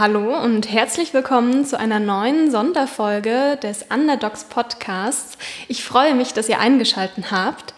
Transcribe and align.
Hallo 0.00 0.34
und 0.34 0.72
herzlich 0.72 1.12
willkommen 1.12 1.66
zu 1.66 1.78
einer 1.78 2.00
neuen 2.00 2.50
Sonderfolge 2.50 3.58
des 3.62 3.84
Underdogs 3.92 4.44
Podcasts. 4.44 5.36
Ich 5.68 5.84
freue 5.84 6.14
mich, 6.14 6.32
dass 6.32 6.48
ihr 6.48 6.58
eingeschaltet 6.58 7.30
habt. 7.30 7.74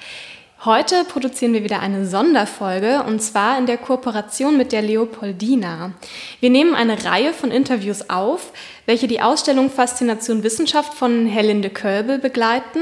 Heute 0.64 1.02
produzieren 1.02 1.54
wir 1.54 1.64
wieder 1.64 1.80
eine 1.80 2.06
Sonderfolge 2.06 3.02
und 3.02 3.20
zwar 3.20 3.58
in 3.58 3.66
der 3.66 3.78
Kooperation 3.78 4.56
mit 4.56 4.70
der 4.70 4.80
Leopoldina. 4.80 5.90
Wir 6.38 6.50
nehmen 6.50 6.76
eine 6.76 7.04
Reihe 7.04 7.32
von 7.32 7.50
Interviews 7.50 8.08
auf, 8.08 8.52
welche 8.86 9.08
die 9.08 9.20
Ausstellung 9.20 9.70
Faszination 9.70 10.44
Wissenschaft 10.44 10.94
von 10.94 11.26
Helinde 11.26 11.68
Kölbel 11.68 12.20
begleiten. 12.20 12.78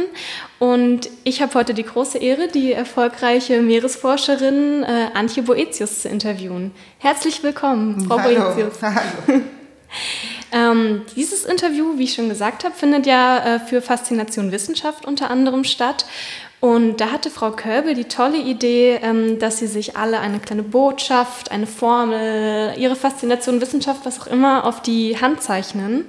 Und 0.58 1.08
ich 1.24 1.40
habe 1.40 1.54
heute 1.54 1.72
die 1.72 1.84
große 1.84 2.18
Ehre, 2.18 2.48
die 2.48 2.74
erfolgreiche 2.74 3.62
Meeresforscherin 3.62 4.82
äh, 4.82 5.06
Antje 5.14 5.42
Boetius 5.42 6.02
zu 6.02 6.10
interviewen. 6.10 6.72
Herzlich 6.98 7.42
willkommen, 7.42 8.04
Frau 8.06 8.18
Hallo. 8.18 8.52
Boetius. 8.52 8.74
Hallo. 8.82 9.40
Ähm, 10.52 11.02
dieses 11.14 11.44
Interview, 11.44 11.96
wie 11.96 12.04
ich 12.04 12.14
schon 12.14 12.28
gesagt 12.28 12.64
habe, 12.64 12.74
findet 12.74 13.06
ja 13.06 13.38
äh, 13.38 13.60
für 13.60 13.80
Faszination 13.80 14.50
Wissenschaft 14.50 15.04
unter 15.04 15.30
anderem 15.30 15.62
statt. 15.62 16.06
Und 16.60 16.98
da 17.00 17.10
hatte 17.10 17.30
Frau 17.30 17.52
Körbel 17.52 17.94
die 17.94 18.04
tolle 18.04 18.36
Idee, 18.36 19.00
ähm, 19.02 19.38
dass 19.38 19.58
sie 19.58 19.66
sich 19.66 19.96
alle 19.96 20.20
eine 20.20 20.40
kleine 20.40 20.62
Botschaft, 20.62 21.50
eine 21.50 21.66
Formel, 21.66 22.74
ihre 22.76 22.96
Faszination, 22.96 23.62
Wissenschaft, 23.62 24.04
was 24.04 24.20
auch 24.20 24.26
immer, 24.26 24.64
auf 24.64 24.82
die 24.82 25.18
Hand 25.18 25.42
zeichnen. 25.42 26.04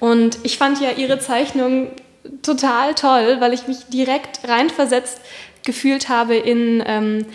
Und 0.00 0.38
ich 0.42 0.58
fand 0.58 0.80
ja 0.80 0.90
ihre 0.90 1.20
Zeichnung 1.20 1.92
total 2.42 2.94
toll, 2.94 3.36
weil 3.38 3.52
ich 3.52 3.68
mich 3.68 3.86
direkt 3.86 4.48
reinversetzt 4.48 5.20
gefühlt 5.62 6.08
habe 6.08 6.34
in 6.34 6.82
ähm, 6.84 7.26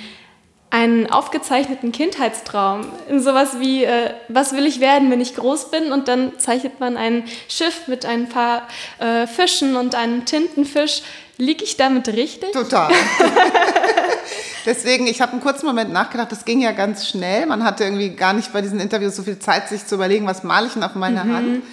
einen 0.71 1.11
aufgezeichneten 1.11 1.91
Kindheitstraum. 1.91 2.85
In 3.09 3.19
sowas 3.19 3.59
wie, 3.59 3.83
äh, 3.83 4.11
was 4.29 4.53
will 4.53 4.65
ich 4.65 4.79
werden, 4.79 5.11
wenn 5.11 5.19
ich 5.19 5.35
groß 5.35 5.69
bin? 5.69 5.91
Und 5.91 6.07
dann 6.07 6.39
zeichnet 6.39 6.79
man 6.79 6.95
ein 6.95 7.25
Schiff 7.49 7.87
mit 7.87 8.05
ein 8.05 8.29
paar 8.29 8.67
äh, 8.99 9.27
Fischen 9.27 9.75
und 9.75 9.95
einem 9.95 10.23
Tintenfisch 10.23 11.01
Liege 11.41 11.63
ich 11.63 11.75
damit 11.75 12.07
richtig? 12.07 12.51
Total. 12.51 12.91
Deswegen, 14.67 15.07
ich 15.07 15.21
habe 15.21 15.31
einen 15.31 15.41
kurzen 15.41 15.65
Moment 15.65 15.91
nachgedacht, 15.91 16.31
das 16.31 16.45
ging 16.45 16.61
ja 16.61 16.71
ganz 16.71 17.07
schnell. 17.07 17.47
Man 17.47 17.63
hatte 17.63 17.83
irgendwie 17.83 18.11
gar 18.11 18.33
nicht 18.33 18.53
bei 18.53 18.61
diesen 18.61 18.79
Interviews 18.79 19.15
so 19.15 19.23
viel 19.23 19.39
Zeit, 19.39 19.67
sich 19.67 19.87
zu 19.87 19.95
überlegen, 19.95 20.27
was 20.27 20.43
male 20.43 20.67
ich 20.67 20.73
denn 20.73 20.83
auf 20.83 20.93
meiner 20.93 21.23
mhm. 21.23 21.33
Hand. 21.33 21.63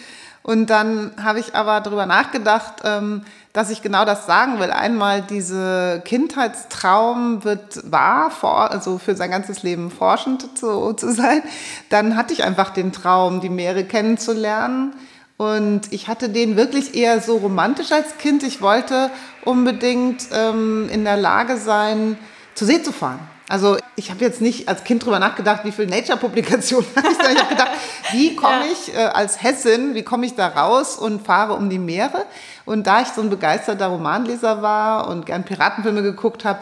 Und 0.42 0.70
dann 0.70 1.12
habe 1.22 1.40
ich 1.40 1.54
aber 1.54 1.82
darüber 1.82 2.06
nachgedacht, 2.06 2.76
ähm, 2.84 3.26
dass 3.52 3.68
ich 3.68 3.82
genau 3.82 4.06
das 4.06 4.24
sagen 4.24 4.58
will. 4.58 4.70
Einmal, 4.70 5.20
diese 5.20 6.00
Kindheitstraum 6.02 7.44
wird 7.44 7.92
wahr, 7.92 8.32
also 8.70 8.96
für 8.96 9.16
sein 9.16 9.30
ganzes 9.30 9.62
Leben 9.62 9.90
forschend 9.90 10.56
zu, 10.56 10.94
zu 10.94 11.12
sein. 11.12 11.42
Dann 11.90 12.16
hatte 12.16 12.32
ich 12.32 12.42
einfach 12.42 12.70
den 12.70 12.90
Traum, 12.90 13.42
die 13.42 13.50
Meere 13.50 13.84
kennenzulernen 13.84 14.94
und 15.38 15.92
ich 15.92 16.08
hatte 16.08 16.28
den 16.28 16.56
wirklich 16.56 16.96
eher 16.96 17.20
so 17.20 17.36
romantisch 17.36 17.92
als 17.92 18.18
Kind. 18.18 18.42
Ich 18.42 18.60
wollte 18.60 19.10
unbedingt 19.44 20.26
ähm, 20.32 20.88
in 20.90 21.04
der 21.04 21.16
Lage 21.16 21.56
sein, 21.56 22.18
zur 22.54 22.66
See 22.66 22.82
zu 22.82 22.90
fahren. 22.90 23.20
Also 23.48 23.78
ich 23.94 24.10
habe 24.10 24.22
jetzt 24.22 24.42
nicht 24.42 24.68
als 24.68 24.84
Kind 24.84 25.04
drüber 25.04 25.18
nachgedacht, 25.18 25.64
wie 25.64 25.72
viele 25.72 25.88
Nature-Publikationen 25.88 26.86
habe 26.96 27.08
ich 27.10 27.18
da. 27.18 27.30
Ich 27.30 27.38
habe 27.38 27.48
gedacht, 27.48 27.70
wie 28.10 28.36
komme 28.36 28.64
ich 28.72 28.92
äh, 28.92 28.98
als 28.98 29.42
Hessin, 29.42 29.94
wie 29.94 30.02
komme 30.02 30.26
ich 30.26 30.34
da 30.34 30.48
raus 30.48 30.98
und 30.98 31.24
fahre 31.24 31.54
um 31.54 31.70
die 31.70 31.78
Meere? 31.78 32.26
Und 32.66 32.86
da 32.86 33.00
ich 33.00 33.08
so 33.08 33.22
ein 33.22 33.30
begeisterter 33.30 33.86
Romanleser 33.86 34.60
war 34.60 35.08
und 35.08 35.24
gern 35.24 35.44
Piratenfilme 35.44 36.02
geguckt 36.02 36.44
habe, 36.44 36.58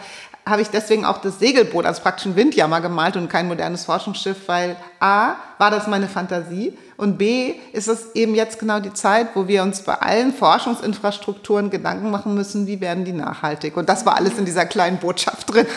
habe 0.47 0.62
ich 0.62 0.69
deswegen 0.69 1.05
auch 1.05 1.19
das 1.19 1.41
Segelboot 1.41 1.84
als 1.84 2.01
praktisch 2.01 2.27
ein 2.27 2.37
Windjammer 2.37 2.81
gemalt 2.81 3.17
und 3.17 3.29
kein 3.29 3.49
modernes 3.49 3.84
Forschungsschiff, 3.84 4.37
weil 4.47 4.77
A, 5.01 5.34
war 5.59 5.73
das 5.73 5.89
meine 5.89 6.07
Fantasie 6.07 6.77
und 6.97 7.19
B, 7.19 7.55
ist 7.73 7.89
es 7.89 8.15
eben 8.15 8.34
jetzt 8.37 8.61
genau 8.61 8.79
die 8.79 8.93
Zeit, 8.93 9.31
wo 9.35 9.49
wir 9.49 9.65
uns 9.65 9.83
bei 9.83 9.95
allen 9.95 10.33
Forschungsinfrastrukturen 10.33 11.71
Gedanken 11.71 12.12
machen 12.12 12.35
müssen, 12.35 12.69
wie 12.69 12.81
werden 12.81 13.05
die 13.05 13.12
nachhaltig. 13.12 13.77
Und 13.77 13.89
das 13.89 14.06
war 14.06 14.17
alles 14.17 14.39
in 14.39 14.45
dieser 14.45 14.67
kleinen 14.67 14.99
Botschaft 14.99 15.53
drin. 15.53 15.67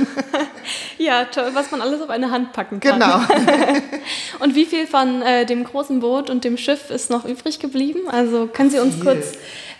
Ja, 1.00 1.26
toll, 1.26 1.52
was 1.54 1.72
man 1.72 1.82
alles 1.82 2.02
auf 2.02 2.10
eine 2.10 2.30
Hand 2.30 2.52
packen 2.52 2.80
kann. 2.82 3.00
Genau. 3.00 3.22
und 4.40 4.54
wie 4.54 4.66
viel 4.66 4.86
von 4.86 5.22
äh, 5.22 5.46
dem 5.46 5.64
großen 5.64 6.02
Boot 6.02 6.30
und 6.30 6.44
dem 6.44 6.58
Schiff 6.58 6.92
ist 6.92 7.10
noch 7.10 7.26
übrig 7.26 7.60
geblieben? 7.60 8.02
Also 8.12 8.48
können 8.48 8.70
Sie 8.70 8.80
uns 8.80 8.96
viel. 8.96 9.04
kurz 9.04 9.32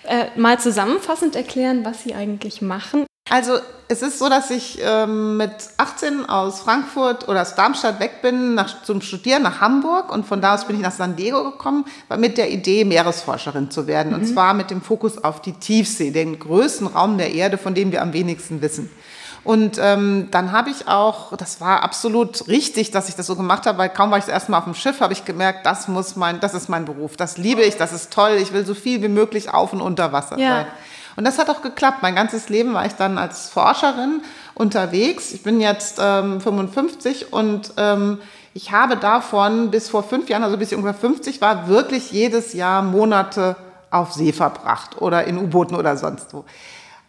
äh, 0.06 0.28
mal 0.40 0.58
zusammenfassend 0.58 1.36
erklären, 1.36 1.84
was 1.84 2.04
Sie 2.04 2.16
eigentlich 2.16 2.62
machen? 2.62 3.06
Also 3.30 3.60
es 3.88 4.02
ist 4.02 4.20
so, 4.20 4.30
dass 4.30 4.52
ich 4.52 4.80
ähm, 4.84 5.38
mit 5.38 5.52
18 5.78 6.30
aus 6.30 6.60
Frankfurt 6.60 7.28
oder 7.28 7.42
aus 7.42 7.56
Darmstadt 7.56 8.00
weg 8.00 8.22
bin 8.22 8.54
nach, 8.54 8.84
zum 8.84 9.02
Studieren 9.02 9.42
nach 9.42 9.62
Hamburg 9.62 10.12
und 10.12 10.26
von 10.28 10.42
da 10.42 10.54
aus 10.54 10.66
bin 10.66 10.76
ich 10.76 10.82
nach 10.82 10.92
San 10.92 11.16
Diego 11.16 11.44
gekommen, 11.44 11.86
mit 12.18 12.38
der 12.38 12.52
Idee, 12.52 12.86
Meeresforscherin 12.86 13.72
zu 13.72 13.88
werden. 13.88 14.12
Mhm. 14.12 14.20
Und 14.20 14.26
zwar 14.26 14.54
mit 14.54 14.70
dem 14.70 14.82
Fokus 14.82 15.24
auf 15.24 15.42
die 15.42 15.54
Tiefsee, 15.54 16.12
den 16.12 16.38
größten 16.38 16.88
Raum 16.88 17.18
der 17.18 17.34
Erde, 17.34 17.58
von 17.58 17.74
dem 17.74 17.92
wir 17.92 18.02
am 18.02 18.14
wenigsten 18.14 18.62
wissen. 18.62 18.92
Und 19.44 19.80
ähm, 19.82 20.28
dann 20.32 20.52
habe 20.52 20.70
ich 20.70 20.88
auch, 20.88 21.36
das 21.36 21.62
war 21.62 21.82
absolut 21.82 22.48
richtig, 22.48 22.92
dass 22.92 23.10
ich 23.10 23.16
das 23.16 23.26
so 23.26 23.36
gemacht 23.36 23.66
habe, 23.66 23.78
weil 23.78 23.90
kaum 23.90 24.12
war 24.12 24.18
ich 24.18 24.26
das 24.26 24.34
erste 24.34 24.52
Mal 24.52 24.60
auf 24.60 24.66
dem 24.66 24.76
Schiff, 24.76 25.00
habe 25.00 25.14
ich 25.14 25.26
gemerkt, 25.26 25.66
das 25.66 25.88
muss 25.88 26.16
mein, 26.16 26.40
das 26.40 26.54
ist 26.54 26.70
mein 26.70 26.86
Beruf, 26.86 27.16
das 27.16 27.38
liebe 27.38 27.62
ich, 27.62 27.78
das 27.78 27.94
ist 27.94 28.12
toll, 28.12 28.38
ich 28.42 28.54
will 28.54 28.66
so 28.66 28.76
viel 28.76 29.02
wie 29.02 29.08
möglich 29.08 29.52
auf 29.52 29.74
und 29.74 29.82
unter 29.82 30.12
Wasser 30.12 30.38
ja. 30.38 30.50
sein. 30.50 30.66
Und 31.20 31.26
das 31.26 31.38
hat 31.38 31.50
auch 31.50 31.62
geklappt. 31.62 31.98
Mein 32.02 32.16
ganzes 32.16 32.48
Leben 32.48 32.74
war 32.74 32.86
ich 32.86 32.94
dann 32.94 33.18
als 33.18 33.50
Forscherin 33.50 34.22
unterwegs. 34.56 35.34
Ich 35.34 35.44
bin 35.44 35.60
jetzt 35.60 36.00
ähm, 36.02 36.40
55 36.40 37.34
und 37.34 37.74
ähm, 37.76 38.20
ich 38.54 38.72
habe 38.72 38.96
davon 38.96 39.70
bis 39.70 39.90
vor 39.90 40.04
fünf 40.04 40.30
Jahren, 40.30 40.46
also 40.46 40.56
bis 40.56 40.72
ich 40.72 40.78
ungefähr 40.78 40.98
50 40.98 41.42
war, 41.42 41.68
wirklich 41.68 42.14
jedes 42.14 42.54
Jahr 42.54 42.82
Monate 42.84 43.58
auf 43.92 44.14
See 44.14 44.32
verbracht 44.32 45.02
oder 45.02 45.26
in 45.26 45.38
U-Booten 45.38 45.76
oder 45.76 45.98
sonst 45.98 46.34
wo. 46.34 46.46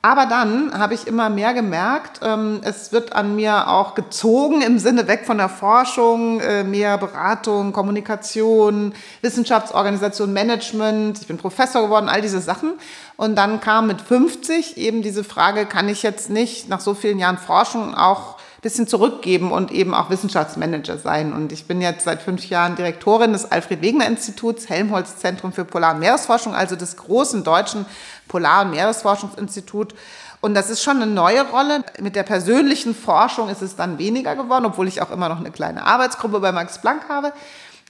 Aber 0.03 0.25
dann 0.25 0.73
habe 0.79 0.95
ich 0.95 1.07
immer 1.07 1.29
mehr 1.29 1.53
gemerkt, 1.53 2.21
ähm, 2.23 2.61
es 2.65 2.91
wird 2.91 3.13
an 3.13 3.37
mir 3.37 3.69
auch 3.69 3.95
gezogen 3.95 4.63
im 4.63 4.79
Sinne 4.79 5.07
weg 5.09 5.27
von 5.27 5.37
der 5.37 5.51
Forschung, 5.51 6.41
äh, 6.41 6.65
mehr 6.65 6.97
Beratung, 6.97 7.73
Kommunikation, 7.73 8.95
Wissenschaftsorganisation, 9.21 10.33
Management. 10.33 11.21
Ich 11.21 11.27
bin 11.27 11.37
Professor 11.37 11.83
geworden, 11.83 12.09
all 12.09 12.23
diese 12.23 12.41
Sachen. 12.41 12.79
Und 13.19 13.37
dann 13.37 13.61
kam 13.61 13.89
mit 13.89 14.01
50 14.01 14.79
eben 14.79 15.03
diese 15.03 15.23
Frage, 15.23 15.67
kann 15.67 15.91
ich 15.91 16.03
jetzt 16.03 16.31
nicht 16.31 16.71
nach 16.71 16.81
so 16.81 16.95
vielen 16.95 17.19
Jahren 17.19 17.37
Forschung 17.37 17.95
auch 17.95 18.40
bisschen 18.63 18.87
zurückgeben 18.87 19.53
und 19.53 19.73
eben 19.73 19.95
auch 19.95 20.11
Wissenschaftsmanager 20.11 20.99
sein. 20.99 21.33
Und 21.33 21.53
ich 21.53 21.67
bin 21.67 21.81
jetzt 21.81 22.05
seit 22.05 22.21
fünf 22.21 22.49
Jahren 22.49 22.77
Direktorin 22.77 23.33
des 23.33 23.51
Alfred 23.51 23.81
Wegener 23.81 24.07
Instituts, 24.07 24.69
Helmholtz 24.69 25.17
Zentrum 25.17 25.53
für 25.53 25.65
Polar- 25.65 25.95
und 25.95 26.01
Meeresforschung, 26.01 26.55
also 26.55 26.77
des 26.77 26.97
großen 26.97 27.43
deutschen 27.43 27.87
Polar- 28.29 28.63
und 28.63 28.73
Meeresforschungsinstitut. 28.73 29.95
Und 30.43 30.55
das 30.55 30.71
ist 30.71 30.83
schon 30.83 30.97
eine 30.97 31.07
neue 31.07 31.49
Rolle. 31.49 31.85
Mit 32.01 32.17
der 32.17 32.23
persönlichen 32.23 32.95
Forschung 32.95 33.49
ist 33.49 33.63
es 33.63 33.77
dann 33.77 33.99
weniger 33.99 34.37
geworden, 34.37 34.67
obwohl 34.67 34.89
ich 34.89 35.03
auch 35.03 35.11
immer 35.11 35.29
noch 35.29 35.39
eine 35.39 35.51
kleine 35.51 35.85
Arbeitsgruppe 35.85 36.41
bei 36.41 36.53
Max 36.53 36.81
Planck 36.81 37.09
habe. 37.09 37.33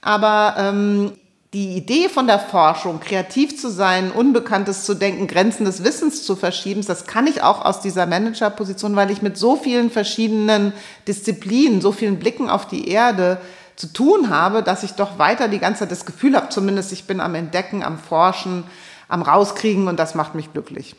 Aber 0.01 0.55
ähm, 0.57 1.13
die 1.53 1.75
Idee 1.75 2.07
von 2.07 2.27
der 2.27 2.39
Forschung, 2.39 3.01
kreativ 3.01 3.59
zu 3.59 3.69
sein, 3.69 4.11
Unbekanntes 4.11 4.85
zu 4.85 4.93
denken, 4.93 5.27
Grenzen 5.27 5.65
des 5.65 5.83
Wissens 5.83 6.23
zu 6.23 6.37
verschieben, 6.37 6.85
das 6.85 7.07
kann 7.07 7.27
ich 7.27 7.43
auch 7.43 7.65
aus 7.65 7.81
dieser 7.81 8.05
Managerposition, 8.05 8.95
weil 8.95 9.11
ich 9.11 9.21
mit 9.21 9.37
so 9.37 9.57
vielen 9.57 9.89
verschiedenen 9.89 10.71
Disziplinen, 11.09 11.81
so 11.81 11.91
vielen 11.91 12.19
Blicken 12.19 12.49
auf 12.49 12.67
die 12.67 12.87
Erde 12.87 13.41
zu 13.75 13.87
tun 13.87 14.29
habe, 14.29 14.63
dass 14.63 14.83
ich 14.83 14.93
doch 14.93 15.19
weiter 15.19 15.49
die 15.49 15.59
ganze 15.59 15.79
Zeit 15.79 15.91
das 15.91 16.05
Gefühl 16.05 16.37
habe, 16.37 16.49
zumindest 16.49 16.93
ich 16.93 17.05
bin 17.05 17.19
am 17.19 17.35
Entdecken, 17.35 17.83
am 17.83 17.99
Forschen, 17.99 18.63
am 19.09 19.21
Rauskriegen 19.21 19.89
und 19.89 19.99
das 19.99 20.15
macht 20.15 20.35
mich 20.35 20.53
glücklich. 20.53 20.95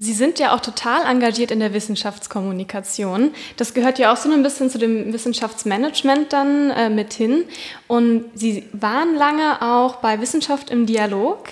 Sie 0.00 0.12
sind 0.12 0.40
ja 0.40 0.52
auch 0.52 0.58
total 0.58 1.06
engagiert 1.06 1.52
in 1.52 1.60
der 1.60 1.72
Wissenschaftskommunikation. 1.72 3.32
Das 3.56 3.74
gehört 3.74 4.00
ja 4.00 4.12
auch 4.12 4.16
so 4.16 4.28
ein 4.28 4.42
bisschen 4.42 4.68
zu 4.68 4.76
dem 4.76 5.12
Wissenschaftsmanagement 5.12 6.32
dann 6.32 6.70
äh, 6.70 6.90
mit 6.90 7.12
hin. 7.12 7.44
Und 7.86 8.24
Sie 8.34 8.68
waren 8.72 9.14
lange 9.14 9.62
auch 9.62 9.96
bei 9.96 10.20
Wissenschaft 10.20 10.70
im 10.70 10.86
Dialog 10.86 11.44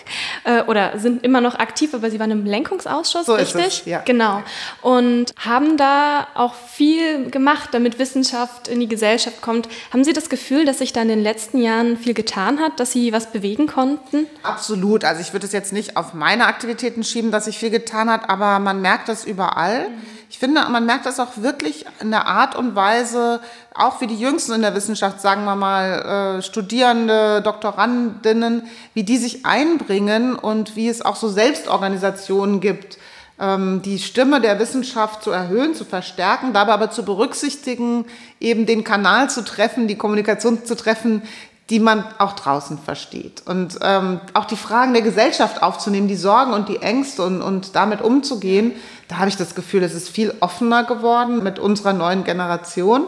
äh, 0.43 0.63
oder 0.63 0.99
sind 0.99 1.23
immer 1.23 1.41
noch 1.41 1.55
aktiv, 1.55 1.95
aber 1.95 2.11
Sie 2.11 2.19
waren 2.19 2.33
im 2.33 2.45
Lenkungsausschuss, 2.45 3.27
so 3.27 3.35
richtig? 3.35 3.65
Ist 3.65 3.81
es, 3.83 3.85
ja. 3.87 4.01
Genau. 4.01 4.43
Und 4.83 5.33
haben 5.39 5.77
da 5.77 6.27
auch 6.35 6.55
viel 6.55 7.31
gemacht, 7.31 7.69
damit 7.71 8.01
Wissenschaft 8.01 8.67
in 8.67 8.81
die 8.81 8.89
Gesellschaft 8.89 9.41
kommt. 9.41 9.69
Haben 9.93 10.03
Sie 10.03 10.13
das 10.13 10.29
Gefühl, 10.29 10.65
dass 10.65 10.79
sich 10.79 10.93
da 10.93 11.03
in 11.03 11.09
den 11.09 11.23
letzten 11.23 11.63
Jahren 11.63 11.97
viel 11.97 12.13
getan 12.13 12.59
hat, 12.59 12.81
dass 12.81 12.91
Sie 12.91 13.13
was 13.13 13.31
bewegen 13.31 13.69
konnten? 13.69 14.27
Absolut. 14.43 15.05
Also 15.05 15.21
ich 15.21 15.33
würde 15.33 15.47
es 15.47 15.53
jetzt 15.53 15.73
nicht 15.73 15.97
auf 15.97 16.13
meine 16.13 16.47
Aktivitäten 16.47 17.05
schieben, 17.05 17.31
dass 17.31 17.45
sich 17.45 17.57
viel 17.57 17.71
getan 17.71 18.11
hat, 18.11 18.32
aber 18.33 18.59
man 18.59 18.81
merkt 18.81 19.11
das 19.11 19.27
überall. 19.27 19.89
Ich 20.31 20.39
finde, 20.39 20.63
man 20.71 20.87
merkt 20.87 21.05
das 21.05 21.21
auch 21.21 21.37
wirklich 21.37 21.85
in 22.01 22.11
der 22.11 22.27
Art 22.27 22.57
und 22.57 22.75
Weise, 22.75 23.41
auch 23.75 24.01
wie 24.01 24.07
die 24.07 24.19
Jüngsten 24.19 24.55
in 24.55 24.63
der 24.63 24.75
Wissenschaft, 24.75 25.21
sagen 25.21 25.45
wir 25.45 25.55
mal, 25.55 26.39
äh, 26.39 26.43
Studierende, 26.43 27.43
Doktorandinnen, 27.43 28.63
wie 28.95 29.05
die 29.05 29.19
sich 29.19 29.45
einbringen 29.45 30.35
und 30.35 30.75
wie 30.75 30.89
es 30.89 31.03
auch 31.03 31.17
so 31.17 31.29
Selbstorganisationen 31.29 32.61
gibt, 32.61 32.97
ähm, 33.39 33.83
die 33.83 33.99
Stimme 33.99 34.41
der 34.41 34.59
Wissenschaft 34.59 35.23
zu 35.23 35.31
erhöhen, 35.31 35.75
zu 35.75 35.85
verstärken, 35.85 36.55
dabei 36.55 36.73
aber 36.73 36.91
zu 36.91 37.05
berücksichtigen, 37.05 38.07
eben 38.41 38.65
den 38.65 38.85
Kanal 38.85 39.29
zu 39.29 39.45
treffen, 39.45 39.87
die 39.87 39.99
Kommunikation 39.99 40.65
zu 40.65 40.75
treffen, 40.75 41.23
die 41.71 41.81
man 41.81 42.05
auch 42.19 42.35
draußen 42.35 42.79
versteht. 42.79 43.43
Und 43.47 43.79
ähm, 43.83 44.21
auch 44.35 44.45
die 44.45 44.57
Fragen 44.57 44.93
der 44.93 45.03
Gesellschaft 45.03 45.63
aufzunehmen, 45.63 46.09
die 46.09 46.17
Sorgen 46.17 46.53
und 46.53 46.69
die 46.69 46.83
Ängste 46.83 47.23
und, 47.23 47.41
und 47.41 47.77
damit 47.77 48.03
umzugehen, 48.03 48.73
da 49.09 49.19
habe 49.19 49.29
ich 49.29 49.37
das 49.37 49.55
Gefühl, 49.55 49.83
es 49.83 49.95
ist 49.95 50.09
viel 50.09 50.35
offener 50.41 50.85
geworden 50.85 51.43
mit 51.43 51.59
unserer 51.59 51.93
neuen 51.93 52.25
Generation. 52.25 53.07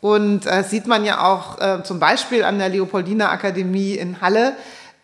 Und 0.00 0.46
äh, 0.46 0.62
sieht 0.62 0.86
man 0.86 1.04
ja 1.04 1.24
auch 1.24 1.60
äh, 1.60 1.82
zum 1.82 1.98
Beispiel 1.98 2.44
an 2.44 2.58
der 2.58 2.70
Leopoldina 2.70 3.30
Akademie 3.30 3.94
in 3.94 4.20
Halle, 4.20 4.54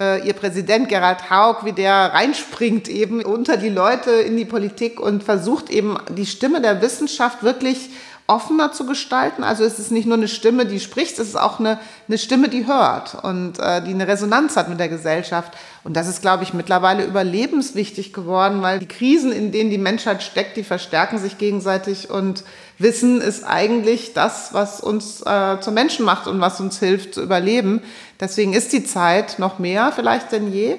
äh, 0.00 0.26
ihr 0.26 0.32
Präsident 0.32 0.88
Gerald 0.88 1.30
Haug, 1.30 1.64
wie 1.64 1.72
der 1.72 2.14
reinspringt 2.14 2.88
eben 2.88 3.22
unter 3.22 3.56
die 3.56 3.68
Leute 3.68 4.10
in 4.10 4.36
die 4.36 4.44
Politik 4.44 5.00
und 5.00 5.22
versucht 5.22 5.70
eben 5.70 5.98
die 6.10 6.26
Stimme 6.26 6.60
der 6.60 6.80
Wissenschaft 6.80 7.42
wirklich 7.42 7.90
offener 8.26 8.72
zu 8.72 8.86
gestalten. 8.86 9.44
Also 9.44 9.64
es 9.64 9.78
ist 9.78 9.92
nicht 9.92 10.06
nur 10.06 10.16
eine 10.16 10.28
Stimme, 10.28 10.66
die 10.66 10.80
spricht, 10.80 11.18
es 11.18 11.28
ist 11.28 11.36
auch 11.36 11.60
eine, 11.60 11.78
eine 12.08 12.18
Stimme, 12.18 12.48
die 12.48 12.66
hört 12.66 13.22
und 13.22 13.58
äh, 13.58 13.82
die 13.82 13.94
eine 13.94 14.08
Resonanz 14.08 14.56
hat 14.56 14.68
mit 14.68 14.80
der 14.80 14.88
Gesellschaft. 14.88 15.52
Und 15.84 15.96
das 15.96 16.08
ist, 16.08 16.22
glaube 16.22 16.42
ich, 16.42 16.52
mittlerweile 16.52 17.04
überlebenswichtig 17.04 18.12
geworden, 18.12 18.62
weil 18.62 18.80
die 18.80 18.88
Krisen, 18.88 19.30
in 19.30 19.52
denen 19.52 19.70
die 19.70 19.78
Menschheit 19.78 20.22
steckt, 20.22 20.56
die 20.56 20.64
verstärken 20.64 21.18
sich 21.18 21.38
gegenseitig 21.38 22.10
und 22.10 22.42
Wissen 22.78 23.22
ist 23.22 23.42
eigentlich 23.44 24.12
das, 24.12 24.52
was 24.52 24.82
uns 24.82 25.22
äh, 25.22 25.58
zum 25.60 25.72
Menschen 25.72 26.04
macht 26.04 26.26
und 26.26 26.40
was 26.42 26.60
uns 26.60 26.78
hilft 26.78 27.14
zu 27.14 27.22
überleben. 27.22 27.80
Deswegen 28.20 28.52
ist 28.52 28.72
die 28.74 28.84
Zeit 28.84 29.38
noch 29.38 29.58
mehr 29.58 29.92
vielleicht 29.92 30.30
denn 30.32 30.52
je, 30.52 30.76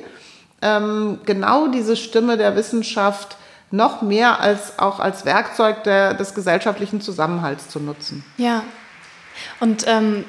ähm, 0.62 1.20
genau 1.26 1.68
diese 1.68 1.96
Stimme 1.96 2.38
der 2.38 2.56
Wissenschaft 2.56 3.38
noch 3.72 4.02
mehr 4.02 4.40
als 4.40 4.80
auch 4.80 5.00
als 5.00 5.26
Werkzeug 5.26 5.84
der, 5.84 6.14
des 6.14 6.34
gesellschaftlichen 6.34 7.02
Zusammenhalts 7.02 7.70
zu 7.70 7.80
nutzen. 7.80 8.24
Ja. 8.38 8.64
Und 9.60 9.86
ähm, 9.88 10.26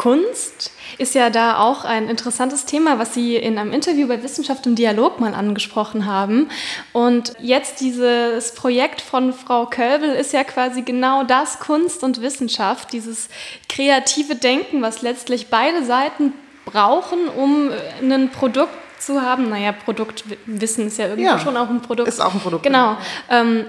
Kunst 0.00 0.72
ist 0.96 1.14
ja 1.14 1.28
da 1.28 1.58
auch 1.58 1.84
ein 1.84 2.08
interessantes 2.08 2.64
Thema, 2.64 2.98
was 2.98 3.12
Sie 3.12 3.36
in 3.36 3.58
einem 3.58 3.70
Interview 3.70 4.08
bei 4.08 4.22
Wissenschaft 4.22 4.64
im 4.66 4.74
Dialog 4.74 5.20
mal 5.20 5.34
angesprochen 5.34 6.06
haben. 6.06 6.48
Und 6.94 7.34
jetzt 7.38 7.80
dieses 7.80 8.54
Projekt 8.54 9.02
von 9.02 9.34
Frau 9.34 9.66
Kölbel 9.66 10.08
ist 10.08 10.32
ja 10.32 10.42
quasi 10.42 10.80
genau 10.80 11.24
das, 11.24 11.60
Kunst 11.60 12.02
und 12.02 12.22
Wissenschaft, 12.22 12.94
dieses 12.94 13.28
kreative 13.68 14.36
Denken, 14.36 14.80
was 14.80 15.02
letztlich 15.02 15.48
beide 15.48 15.84
Seiten 15.84 16.32
brauchen, 16.64 17.28
um 17.28 17.70
ein 18.00 18.30
Produkt 18.30 18.72
zu 19.00 19.20
haben. 19.20 19.48
Naja, 19.48 19.72
Produktwissen 19.72 20.86
ist 20.86 20.98
ja 20.98 21.06
irgendwo 21.08 21.30
ja, 21.30 21.38
schon 21.38 21.56
auch 21.56 21.68
ein 21.68 21.82
Produkt. 21.82 22.08
Ist 22.08 22.20
auch 22.20 22.34
ein 22.34 22.40
Produkt. 22.40 22.62
Genau. 22.62 22.96
Ähm, 23.28 23.66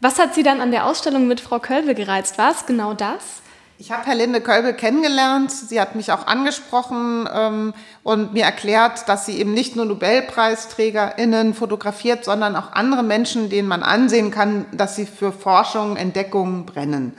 was 0.00 0.18
hat 0.18 0.34
Sie 0.34 0.42
dann 0.42 0.60
an 0.60 0.70
der 0.70 0.86
Ausstellung 0.86 1.28
mit 1.28 1.40
Frau 1.40 1.58
Kölbel 1.58 1.94
gereizt? 1.94 2.38
War 2.38 2.52
es 2.52 2.66
genau 2.66 2.94
das? 2.94 3.40
Ich 3.80 3.90
habe 3.90 4.04
Herr 4.04 4.14
Linde 4.14 4.42
Kölbel 4.42 4.74
kennengelernt. 4.74 5.50
Sie 5.50 5.80
hat 5.80 5.94
mich 5.94 6.12
auch 6.12 6.26
angesprochen 6.26 7.26
ähm, 7.32 7.72
und 8.02 8.34
mir 8.34 8.44
erklärt, 8.44 9.08
dass 9.08 9.24
sie 9.24 9.38
eben 9.38 9.54
nicht 9.54 9.74
nur 9.74 9.86
NobelpreisträgerInnen 9.86 11.54
fotografiert, 11.54 12.22
sondern 12.22 12.56
auch 12.56 12.72
andere 12.72 13.02
Menschen, 13.02 13.48
denen 13.48 13.68
man 13.68 13.82
ansehen 13.82 14.30
kann, 14.30 14.66
dass 14.72 14.96
sie 14.96 15.06
für 15.06 15.32
Forschung, 15.32 15.96
Entdeckungen 15.96 16.66
brennen. 16.66 17.16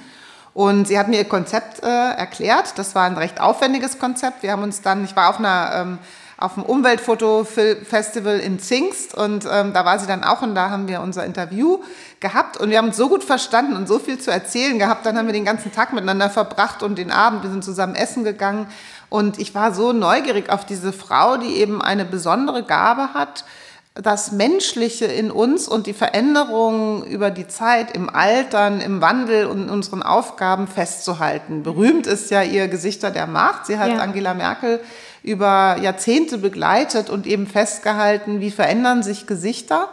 Und 0.53 0.87
sie 0.87 0.99
hat 0.99 1.07
mir 1.07 1.17
ihr 1.17 1.29
Konzept 1.29 1.81
äh, 1.81 1.87
erklärt. 1.87 2.77
Das 2.77 2.93
war 2.93 3.05
ein 3.05 3.17
recht 3.17 3.41
aufwendiges 3.41 3.97
Konzept. 3.97 4.43
Wir 4.43 4.51
haben 4.51 4.61
uns 4.61 4.83
dann, 4.83 5.03
ich 5.03 5.15
war 5.15 5.31
auf 5.31 5.39
einer 5.39 5.71
ähm, 5.73 5.99
auf 6.41 6.55
dem 6.55 6.63
Umweltfoto-Festival 6.63 8.39
in 8.39 8.59
Zingst 8.59 9.15
und 9.15 9.47
ähm, 9.49 9.73
da 9.73 9.85
war 9.85 9.99
sie 9.99 10.07
dann 10.07 10.23
auch 10.23 10.41
und 10.41 10.55
da 10.55 10.69
haben 10.69 10.87
wir 10.87 11.01
unser 11.01 11.23
Interview 11.25 11.79
gehabt 12.19 12.57
und 12.57 12.69
wir 12.69 12.79
haben 12.79 12.87
uns 12.87 12.97
so 12.97 13.09
gut 13.09 13.23
verstanden 13.23 13.75
und 13.75 13.87
so 13.87 13.99
viel 13.99 14.17
zu 14.17 14.31
erzählen 14.31 14.79
gehabt. 14.79 15.05
Dann 15.05 15.17
haben 15.17 15.27
wir 15.27 15.33
den 15.33 15.45
ganzen 15.45 15.71
Tag 15.71 15.93
miteinander 15.93 16.29
verbracht 16.29 16.83
und 16.83 16.97
den 16.97 17.11
Abend, 17.11 17.43
wir 17.43 17.51
sind 17.51 17.63
zusammen 17.63 17.95
essen 17.95 18.23
gegangen 18.23 18.67
und 19.09 19.39
ich 19.39 19.53
war 19.53 19.73
so 19.73 19.93
neugierig 19.93 20.49
auf 20.49 20.65
diese 20.65 20.93
Frau, 20.93 21.37
die 21.37 21.57
eben 21.57 21.81
eine 21.81 22.05
besondere 22.05 22.63
Gabe 22.63 23.13
hat, 23.13 23.45
das 23.93 24.31
Menschliche 24.31 25.05
in 25.05 25.31
uns 25.31 25.67
und 25.67 25.85
die 25.85 25.93
Veränderungen 25.93 27.03
über 27.03 27.29
die 27.29 27.47
Zeit 27.47 27.91
im 27.95 28.09
Altern, 28.09 28.79
im 28.79 29.01
Wandel 29.01 29.47
und 29.47 29.63
in 29.63 29.69
unseren 29.69 30.01
Aufgaben 30.01 30.67
festzuhalten. 30.67 31.61
Berühmt 31.63 32.07
ist 32.07 32.31
ja 32.31 32.41
ihr 32.41 32.69
Gesichter 32.69 33.11
der 33.11 33.27
Macht. 33.27 33.65
Sie 33.65 33.77
hat 33.77 33.89
ja. 33.89 33.97
Angela 33.97 34.33
Merkel 34.33 34.79
über 35.23 35.77
Jahrzehnte 35.81 36.37
begleitet 36.37 37.09
und 37.09 37.27
eben 37.27 37.47
festgehalten, 37.47 38.39
wie 38.39 38.51
verändern 38.51 39.03
sich 39.03 39.27
Gesichter. 39.27 39.89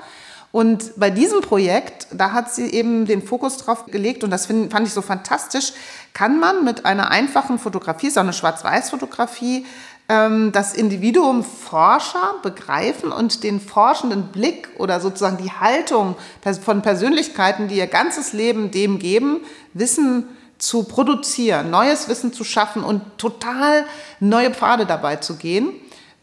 Und 0.51 0.93
bei 0.97 1.11
diesem 1.11 1.43
Projekt, 1.43 2.07
da 2.13 2.33
hat 2.33 2.53
sie 2.53 2.71
eben 2.71 3.05
den 3.05 3.23
Fokus 3.23 3.59
drauf 3.59 3.87
gelegt 3.87 4.25
und 4.25 4.31
das 4.31 4.47
find, 4.47 4.73
fand 4.73 4.87
ich 4.87 4.95
so 4.95 5.03
fantastisch, 5.03 5.73
kann 6.15 6.41
man 6.41 6.65
mit 6.65 6.87
einer 6.87 7.11
einfachen 7.11 7.59
Fotografie, 7.59 8.09
so 8.09 8.21
eine 8.21 8.33
Schwarz-Weiß-Fotografie, 8.33 9.67
ähm, 10.09 10.53
das 10.53 10.73
Individuum 10.73 11.45
Forscher 11.45 12.37
begreifen 12.43 13.13
und 13.13 13.45
den 13.45 13.61
forschenden 13.61 14.29
Blick 14.29 14.71
oder 14.79 15.01
sozusagen 15.01 15.37
die 15.37 15.53
Haltung 15.53 16.17
von 16.65 16.81
Persönlichkeiten, 16.81 17.69
die 17.69 17.77
ihr 17.77 17.87
ganzes 17.87 18.33
Leben 18.33 18.71
dem 18.71 18.99
geben, 18.99 19.43
Wissen 19.75 20.25
zu 20.59 20.83
produzieren, 20.83 21.71
neues 21.71 22.09
Wissen 22.09 22.33
zu 22.33 22.45
schaffen 22.45 22.83
und 22.85 23.03
total 23.19 23.85
neue 24.21 24.51
Pfade 24.51 24.87
dabei 24.87 25.17
zu 25.17 25.37
gehen, 25.37 25.73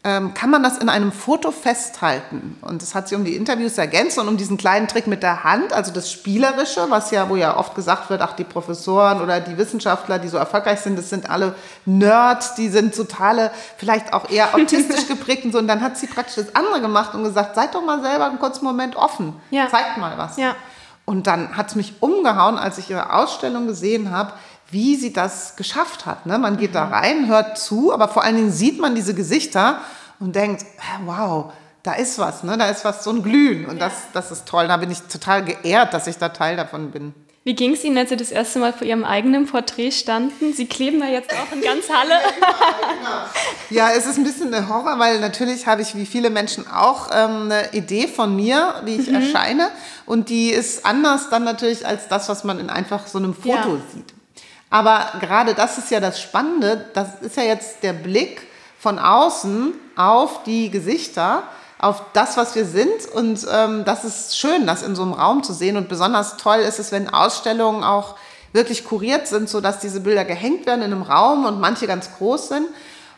ähm, 0.06 0.34
kann 0.34 0.50
man 0.50 0.62
das 0.62 0.78
in 0.78 0.88
einem 0.88 1.10
Foto 1.10 1.50
festhalten. 1.50 2.56
Und 2.60 2.80
das 2.80 2.94
hat 2.94 3.08
sie 3.08 3.16
um 3.16 3.24
die 3.24 3.34
Interviews 3.34 3.76
ergänzt 3.76 4.16
und 4.18 4.28
um 4.28 4.36
diesen 4.36 4.56
kleinen 4.56 4.86
Trick 4.86 5.08
mit 5.08 5.24
der 5.24 5.42
Hand, 5.42 5.72
also 5.72 5.92
das 5.92 6.12
Spielerische, 6.12 6.86
was 6.90 7.10
ja, 7.10 7.28
wo 7.28 7.34
ja 7.34 7.56
oft 7.56 7.74
gesagt 7.74 8.08
wird, 8.08 8.22
ach, 8.22 8.34
die 8.34 8.44
Professoren 8.44 9.20
oder 9.20 9.40
die 9.40 9.58
Wissenschaftler, 9.58 10.20
die 10.20 10.28
so 10.28 10.36
erfolgreich 10.36 10.78
sind, 10.78 10.96
das 10.96 11.10
sind 11.10 11.28
alle 11.28 11.56
Nerds, 11.86 12.54
die 12.54 12.68
sind 12.68 12.94
totale, 12.94 13.50
vielleicht 13.78 14.12
auch 14.12 14.30
eher 14.30 14.54
autistisch 14.54 15.08
geprägt 15.08 15.44
und 15.44 15.50
so. 15.50 15.58
Und 15.58 15.66
dann 15.66 15.80
hat 15.80 15.98
sie 15.98 16.06
praktisch 16.06 16.36
das 16.36 16.54
andere 16.54 16.80
gemacht 16.80 17.12
und 17.16 17.24
gesagt, 17.24 17.56
seid 17.56 17.74
doch 17.74 17.84
mal 17.84 18.00
selber 18.00 18.26
einen 18.26 18.38
kurzen 18.38 18.64
Moment 18.64 18.94
offen, 18.94 19.34
ja. 19.50 19.68
zeigt 19.68 19.98
mal 19.98 20.16
was. 20.16 20.36
Ja. 20.36 20.54
Und 21.06 21.26
dann 21.26 21.56
hat 21.56 21.68
es 21.68 21.76
mich 21.76 21.94
umgehauen, 22.00 22.58
als 22.58 22.76
ich 22.78 22.90
ihre 22.90 23.14
Ausstellung 23.14 23.66
gesehen 23.66 24.10
habe, 24.10 24.32
wie 24.70 24.96
sie 24.96 25.12
das 25.12 25.56
geschafft 25.56 26.04
hat. 26.04 26.26
Ne? 26.26 26.38
Man 26.38 26.58
geht 26.58 26.70
mhm. 26.70 26.74
da 26.74 26.84
rein, 26.88 27.28
hört 27.28 27.56
zu, 27.56 27.92
aber 27.94 28.08
vor 28.08 28.24
allen 28.24 28.36
Dingen 28.36 28.52
sieht 28.52 28.80
man 28.80 28.94
diese 28.94 29.14
Gesichter 29.14 29.80
und 30.18 30.34
denkt, 30.34 30.66
wow, 31.04 31.52
da 31.84 31.92
ist 31.92 32.18
was, 32.18 32.42
ne? 32.42 32.58
da 32.58 32.68
ist 32.68 32.84
was, 32.84 33.04
so 33.04 33.10
ein 33.10 33.22
Glühen. 33.22 33.66
Und 33.66 33.78
ja. 33.78 33.88
das, 33.88 33.94
das 34.12 34.32
ist 34.32 34.46
toll. 34.46 34.66
Da 34.66 34.76
bin 34.76 34.90
ich 34.90 35.02
total 35.02 35.44
geehrt, 35.44 35.94
dass 35.94 36.08
ich 36.08 36.18
da 36.18 36.28
Teil 36.30 36.56
davon 36.56 36.90
bin. 36.90 37.14
Wie 37.46 37.54
ging 37.54 37.74
es 37.74 37.84
Ihnen, 37.84 37.96
als 37.96 38.08
Sie 38.08 38.16
das 38.16 38.32
erste 38.32 38.58
Mal 38.58 38.72
vor 38.72 38.84
Ihrem 38.84 39.04
eigenen 39.04 39.46
Porträt 39.46 39.92
standen? 39.92 40.52
Sie 40.52 40.66
kleben 40.66 40.98
da 40.98 41.06
jetzt 41.06 41.30
auch 41.32 41.52
in 41.54 41.62
ganz 41.62 41.88
Halle. 41.88 42.14
ja, 43.70 43.90
es 43.92 44.04
ist 44.04 44.18
ein 44.18 44.24
bisschen 44.24 44.52
ein 44.52 44.68
Horror, 44.68 44.98
weil 44.98 45.20
natürlich 45.20 45.68
habe 45.68 45.80
ich 45.80 45.94
wie 45.94 46.06
viele 46.06 46.28
Menschen 46.28 46.66
auch 46.66 47.08
ähm, 47.12 47.42
eine 47.42 47.72
Idee 47.72 48.08
von 48.08 48.34
mir, 48.34 48.82
wie 48.84 48.96
ich 48.96 49.06
mhm. 49.06 49.14
erscheine. 49.14 49.68
Und 50.06 50.28
die 50.28 50.50
ist 50.50 50.84
anders 50.84 51.30
dann 51.30 51.44
natürlich 51.44 51.86
als 51.86 52.08
das, 52.08 52.28
was 52.28 52.42
man 52.42 52.58
in 52.58 52.68
einfach 52.68 53.06
so 53.06 53.18
einem 53.18 53.32
Foto 53.32 53.76
ja. 53.76 53.80
sieht. 53.94 54.12
Aber 54.68 55.12
gerade 55.20 55.54
das 55.54 55.78
ist 55.78 55.92
ja 55.92 56.00
das 56.00 56.20
Spannende. 56.20 56.86
Das 56.94 57.20
ist 57.20 57.36
ja 57.36 57.44
jetzt 57.44 57.84
der 57.84 57.92
Blick 57.92 58.42
von 58.76 58.98
außen 58.98 59.72
auf 59.94 60.42
die 60.42 60.68
Gesichter 60.68 61.44
auf 61.78 62.02
das, 62.12 62.36
was 62.36 62.54
wir 62.54 62.64
sind. 62.64 63.06
Und 63.14 63.46
ähm, 63.52 63.84
das 63.84 64.04
ist 64.04 64.38
schön, 64.38 64.66
das 64.66 64.82
in 64.82 64.96
so 64.96 65.02
einem 65.02 65.12
Raum 65.12 65.42
zu 65.42 65.52
sehen. 65.52 65.76
Und 65.76 65.88
besonders 65.88 66.36
toll 66.36 66.58
ist 66.58 66.78
es, 66.78 66.92
wenn 66.92 67.08
Ausstellungen 67.08 67.84
auch 67.84 68.16
wirklich 68.52 68.84
kuriert 68.84 69.28
sind, 69.28 69.48
sodass 69.48 69.78
diese 69.80 70.00
Bilder 70.00 70.24
gehängt 70.24 70.66
werden 70.66 70.82
in 70.82 70.92
einem 70.92 71.02
Raum 71.02 71.44
und 71.44 71.60
manche 71.60 71.86
ganz 71.86 72.10
groß 72.16 72.48
sind. 72.48 72.66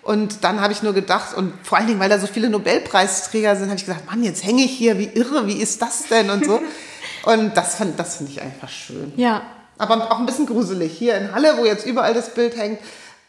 Und 0.03 0.43
dann 0.43 0.61
habe 0.61 0.73
ich 0.73 0.83
nur 0.83 0.95
gedacht, 0.95 1.37
und 1.37 1.53
vor 1.63 1.79
allen 1.79 1.87
Dingen, 1.87 2.01
weil 2.01 2.09
da 2.09 2.19
so 2.19 2.27
viele 2.27 2.49
Nobelpreisträger 2.49 3.55
sind, 3.57 3.67
habe 3.67 3.77
ich 3.77 3.85
gesagt, 3.85 4.07
Mann, 4.07 4.25
jetzt 4.25 4.45
hänge 4.45 4.65
ich 4.65 4.71
hier, 4.71 4.99
wie 4.99 5.05
irre, 5.07 5.47
wie 5.47 5.61
ist 5.61 5.83
das 5.83 6.07
denn 6.07 6.31
und 6.31 6.45
so. 6.45 6.61
und 7.25 7.57
das, 7.57 7.77
fand, 7.77 7.99
das 7.99 8.17
finde 8.17 8.33
ich 8.33 8.43
einfach 8.43 8.69
schön. 8.69 9.13
Ja. 9.17 9.43
Aber 9.77 10.11
auch 10.11 10.19
ein 10.19 10.27
bisschen 10.27 10.47
gruselig. 10.47 10.93
Hier 10.97 11.17
in 11.17 11.33
Halle, 11.33 11.57
wo 11.57 11.65
jetzt 11.65 11.87
überall 11.87 12.15
das 12.15 12.35
Bild 12.35 12.57
hängt, 12.57 12.81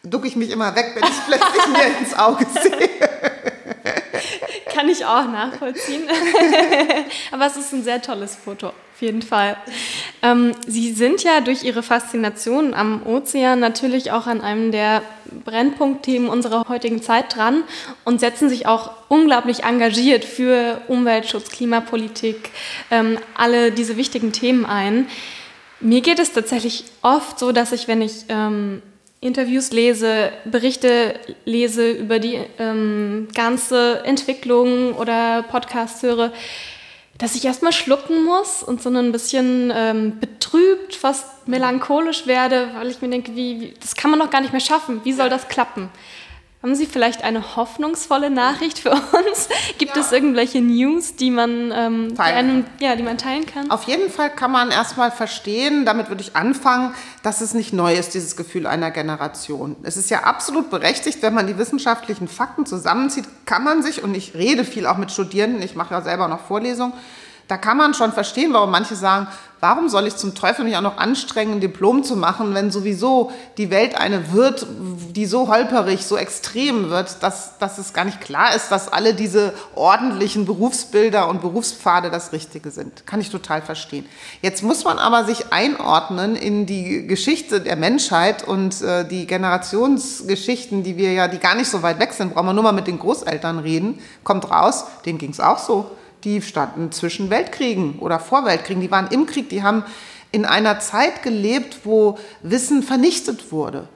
ducke 0.03 0.27
ich 0.27 0.35
mich 0.35 0.49
immer 0.49 0.75
weg, 0.75 0.93
wenn 0.95 1.03
ich 1.03 1.09
es 1.09 1.25
plötzlich 1.27 1.67
mir 1.67 1.99
ins 1.99 2.17
Auge 2.17 2.45
sehe 2.63 3.28
kann 4.65 4.89
ich 4.89 5.05
auch 5.05 5.25
nachvollziehen. 5.25 6.03
Aber 7.31 7.45
es 7.45 7.57
ist 7.57 7.73
ein 7.73 7.83
sehr 7.83 8.01
tolles 8.01 8.35
Foto, 8.35 8.67
auf 8.67 9.01
jeden 9.01 9.21
Fall. 9.21 9.57
Ähm, 10.21 10.53
Sie 10.67 10.93
sind 10.93 11.23
ja 11.23 11.41
durch 11.41 11.63
Ihre 11.63 11.83
Faszination 11.83 12.73
am 12.73 13.05
Ozean 13.05 13.59
natürlich 13.59 14.11
auch 14.11 14.27
an 14.27 14.41
einem 14.41 14.71
der 14.71 15.01
Brennpunktthemen 15.45 16.29
unserer 16.29 16.67
heutigen 16.67 17.01
Zeit 17.01 17.35
dran 17.35 17.63
und 18.05 18.19
setzen 18.19 18.49
sich 18.49 18.67
auch 18.67 18.91
unglaublich 19.07 19.63
engagiert 19.63 20.25
für 20.25 20.81
Umweltschutz, 20.87 21.49
Klimapolitik, 21.49 22.51
ähm, 22.91 23.17
alle 23.35 23.71
diese 23.71 23.97
wichtigen 23.97 24.31
Themen 24.31 24.65
ein. 24.65 25.07
Mir 25.81 26.01
geht 26.01 26.19
es 26.19 26.33
tatsächlich 26.33 26.83
oft 27.01 27.39
so, 27.39 27.51
dass 27.51 27.71
ich, 27.71 27.87
wenn 27.87 28.01
ich 28.01 28.25
ähm, 28.27 28.81
Interviews 29.21 29.71
lese, 29.71 30.31
Berichte 30.45 31.19
lese 31.43 31.91
über 31.91 32.19
die 32.19 32.39
ähm, 32.57 33.27
ganze 33.35 34.03
Entwicklung 34.05 34.93
oder 34.93 35.43
Podcasts 35.43 36.01
höre, 36.03 36.31
dass 37.17 37.35
ich 37.35 37.43
erstmal 37.43 37.73
schlucken 37.73 38.23
muss 38.23 38.63
und 38.63 38.81
so 38.81 38.89
ein 38.89 39.11
bisschen 39.11 39.73
ähm, 39.75 40.19
betrübt, 40.21 40.95
fast 40.95 41.49
melancholisch 41.49 42.27
werde, 42.27 42.69
weil 42.75 42.87
ich 42.87 43.01
mir 43.01 43.09
denke, 43.09 43.35
wie, 43.35 43.59
wie, 43.59 43.73
das 43.81 43.95
kann 43.95 44.09
man 44.09 44.21
doch 44.21 44.29
gar 44.29 44.39
nicht 44.39 44.53
mehr 44.53 44.61
schaffen. 44.61 45.01
Wie 45.03 45.11
soll 45.11 45.29
das 45.29 45.49
klappen? 45.49 45.89
Haben 46.61 46.75
Sie 46.75 46.87
vielleicht 46.87 47.23
eine 47.23 47.55
hoffnungsvolle 47.55 48.29
Nachricht 48.29 48.79
für 48.79 48.91
uns? 48.91 49.47
Gibt 49.77 49.95
ja. 49.95 50.01
es 50.01 50.11
irgendwelche 50.11 50.59
News, 50.59 51.15
die 51.15 51.31
man, 51.31 51.71
ähm, 51.73 52.15
die, 52.15 52.19
einem, 52.19 52.65
ja, 52.81 52.97
die 52.97 53.03
man 53.03 53.17
teilen 53.17 53.45
kann? 53.45 53.71
Auf 53.71 53.83
jeden 53.83 54.09
Fall 54.09 54.29
kann 54.29 54.51
man 54.51 54.69
erstmal 54.69 55.09
verstehen, 55.09 55.85
damit 55.85 56.09
würde 56.09 56.21
ich 56.21 56.35
anfangen, 56.35 56.93
dass 57.23 57.39
es 57.39 57.53
nicht 57.53 57.71
neu 57.71 57.93
ist, 57.93 58.13
dieses 58.13 58.35
Gefühl 58.35 58.67
einer 58.67 58.91
Generation. 58.91 59.77
Es 59.83 59.95
ist 59.95 60.09
ja 60.09 60.23
absolut 60.23 60.69
berechtigt, 60.69 61.21
wenn 61.21 61.33
man 61.33 61.47
die 61.47 61.57
wissenschaftlichen 61.57 62.27
Fakten 62.27 62.65
zusammenzieht, 62.65 63.23
kann 63.45 63.63
man 63.63 63.81
sich, 63.81 64.03
und 64.03 64.13
ich 64.13 64.33
rede 64.33 64.65
viel 64.65 64.85
auch 64.85 64.97
mit 64.97 65.11
Studierenden, 65.11 65.61
ich 65.61 65.75
mache 65.75 65.93
ja 65.93 66.01
selber 66.01 66.27
noch 66.27 66.41
Vorlesungen, 66.41 66.91
da 67.49 67.57
kann 67.57 67.77
man 67.77 67.95
schon 67.95 68.11
verstehen, 68.13 68.53
warum 68.53 68.69
manche 68.69 68.95
sagen, 68.95 69.27
warum 69.59 69.89
soll 69.89 70.05
ich 70.05 70.15
zum 70.15 70.35
Teufel 70.35 70.65
mich 70.65 70.77
auch 70.77 70.81
noch 70.81 70.97
anstrengen, 70.97 71.53
ein 71.53 71.59
Diplom 71.59 72.03
zu 72.03 72.15
machen, 72.15 72.53
wenn 72.53 72.69
sowieso 72.69 73.31
die 73.57 73.71
Welt 73.71 73.95
eine 73.95 74.31
wird, 74.31 74.67
die 74.69 75.25
so 75.25 75.47
holperig, 75.47 76.05
so 76.05 76.15
extrem 76.15 76.91
wird, 76.91 77.23
dass, 77.23 77.57
dass 77.57 77.79
es 77.79 77.91
gar 77.91 78.05
nicht 78.05 78.21
klar 78.21 78.55
ist, 78.55 78.71
dass 78.71 78.93
alle 78.93 79.15
diese 79.15 79.53
ordentlichen 79.73 80.45
Berufsbilder 80.45 81.27
und 81.27 81.41
Berufspfade 81.41 82.11
das 82.11 82.33
Richtige 82.33 82.69
sind. 82.69 83.07
Kann 83.07 83.19
ich 83.19 83.31
total 83.31 83.63
verstehen. 83.63 84.05
Jetzt 84.43 84.61
muss 84.61 84.83
man 84.83 84.99
aber 84.99 85.25
sich 85.25 85.51
einordnen 85.51 86.35
in 86.35 86.67
die 86.67 87.07
Geschichte 87.07 87.61
der 87.61 87.77
Menschheit 87.77 88.47
und 88.47 88.79
äh, 88.83 89.07
die 89.07 89.25
Generationsgeschichten, 89.25 90.83
die 90.83 90.97
wir 90.97 91.13
ja, 91.13 91.27
die 91.27 91.39
gar 91.39 91.55
nicht 91.55 91.69
so 91.69 91.81
weit 91.81 91.99
weg 91.99 92.13
sind, 92.13 92.35
brauchen 92.35 92.45
wir 92.45 92.53
nur 92.53 92.63
mal 92.63 92.73
mit 92.73 92.85
den 92.85 92.99
Großeltern 92.99 93.57
reden, 93.57 93.99
kommt 94.23 94.51
raus, 94.51 94.85
denen 95.03 95.17
ging 95.17 95.31
es 95.31 95.39
auch 95.39 95.57
so 95.57 95.89
die 96.23 96.41
standen 96.41 96.91
zwischen 96.91 97.29
Weltkriegen 97.29 97.99
oder 97.99 98.19
vor 98.19 98.45
Weltkriegen. 98.45 98.81
Die 98.81 98.91
waren 98.91 99.07
im 99.11 99.25
Krieg, 99.25 99.49
die 99.49 99.63
haben 99.63 99.83
in 100.31 100.45
einer 100.45 100.79
Zeit 100.79 101.23
gelebt, 101.23 101.79
wo 101.83 102.17
Wissen 102.41 102.83
vernichtet 102.83 103.51
wurde. 103.51 103.87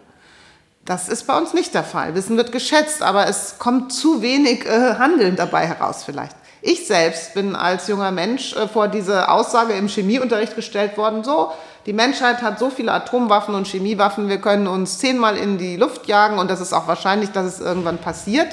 Das 0.85 1.07
ist 1.07 1.27
bei 1.27 1.37
uns 1.37 1.53
nicht 1.53 1.73
der 1.73 1.83
Fall. 1.83 2.13
Wissen 2.15 2.35
wird 2.35 2.51
geschätzt, 2.51 3.03
aber 3.03 3.27
es 3.27 3.57
kommt 3.57 3.93
zu 3.93 4.21
wenig 4.21 4.65
äh, 4.65 4.95
Handeln 4.95 5.35
dabei 5.35 5.65
heraus 5.65 6.03
vielleicht. 6.03 6.35
Ich 6.61 6.87
selbst 6.87 7.33
bin 7.33 7.55
als 7.55 7.87
junger 7.87 8.11
Mensch 8.11 8.53
äh, 8.55 8.67
vor 8.67 8.89
diese 8.89 9.29
Aussage 9.29 9.73
im 9.73 9.87
Chemieunterricht 9.87 10.55
gestellt 10.55 10.97
worden, 10.97 11.23
so, 11.23 11.51
die 11.85 11.93
Menschheit 11.93 12.41
hat 12.41 12.59
so 12.59 12.69
viele 12.69 12.93
Atomwaffen 12.93 13.55
und 13.55 13.67
Chemiewaffen, 13.67 14.29
wir 14.29 14.39
können 14.39 14.67
uns 14.67 14.97
zehnmal 14.99 15.35
in 15.37 15.57
die 15.57 15.75
Luft 15.75 16.07
jagen 16.07 16.39
und 16.39 16.49
das 16.49 16.61
ist 16.61 16.71
auch 16.71 16.87
wahrscheinlich, 16.87 17.31
dass 17.31 17.45
es 17.45 17.59
irgendwann 17.59 17.97
passiert. 17.97 18.47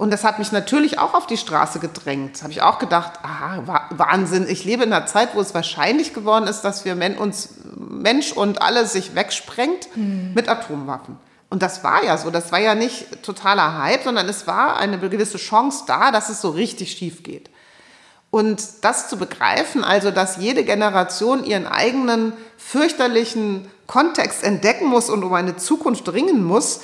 Und 0.00 0.10
das 0.10 0.24
hat 0.24 0.38
mich 0.38 0.50
natürlich 0.50 0.98
auch 0.98 1.12
auf 1.12 1.26
die 1.26 1.36
Straße 1.36 1.78
gedrängt. 1.78 2.38
Da 2.38 2.44
habe 2.44 2.52
ich 2.52 2.62
auch 2.62 2.78
gedacht, 2.78 3.20
aha, 3.22 3.84
Wahnsinn, 3.90 4.46
ich 4.48 4.64
lebe 4.64 4.84
in 4.84 4.94
einer 4.94 5.04
Zeit, 5.04 5.34
wo 5.34 5.42
es 5.42 5.52
wahrscheinlich 5.52 6.14
geworden 6.14 6.46
ist, 6.46 6.62
dass 6.62 6.86
wir 6.86 6.96
uns, 7.20 7.50
Mensch 7.76 8.32
und 8.32 8.62
alles 8.62 8.94
sich 8.94 9.14
wegsprengt 9.14 9.94
mhm. 9.94 10.32
mit 10.34 10.48
Atomwaffen. 10.48 11.18
Und 11.50 11.62
das 11.62 11.84
war 11.84 12.02
ja 12.02 12.16
so, 12.16 12.30
das 12.30 12.50
war 12.50 12.60
ja 12.60 12.74
nicht 12.74 13.22
totaler 13.22 13.76
Hype, 13.76 14.04
sondern 14.04 14.26
es 14.26 14.46
war 14.46 14.78
eine 14.78 14.98
gewisse 14.98 15.36
Chance 15.36 15.84
da, 15.86 16.10
dass 16.10 16.30
es 16.30 16.40
so 16.40 16.48
richtig 16.48 16.92
schief 16.92 17.22
geht. 17.22 17.50
Und 18.30 18.62
das 18.80 19.10
zu 19.10 19.18
begreifen, 19.18 19.84
also 19.84 20.10
dass 20.10 20.38
jede 20.38 20.64
Generation 20.64 21.44
ihren 21.44 21.66
eigenen 21.66 22.32
fürchterlichen 22.56 23.70
Kontext 23.86 24.44
entdecken 24.44 24.86
muss 24.86 25.10
und 25.10 25.24
um 25.24 25.34
eine 25.34 25.58
Zukunft 25.58 26.10
ringen 26.10 26.42
muss, 26.42 26.80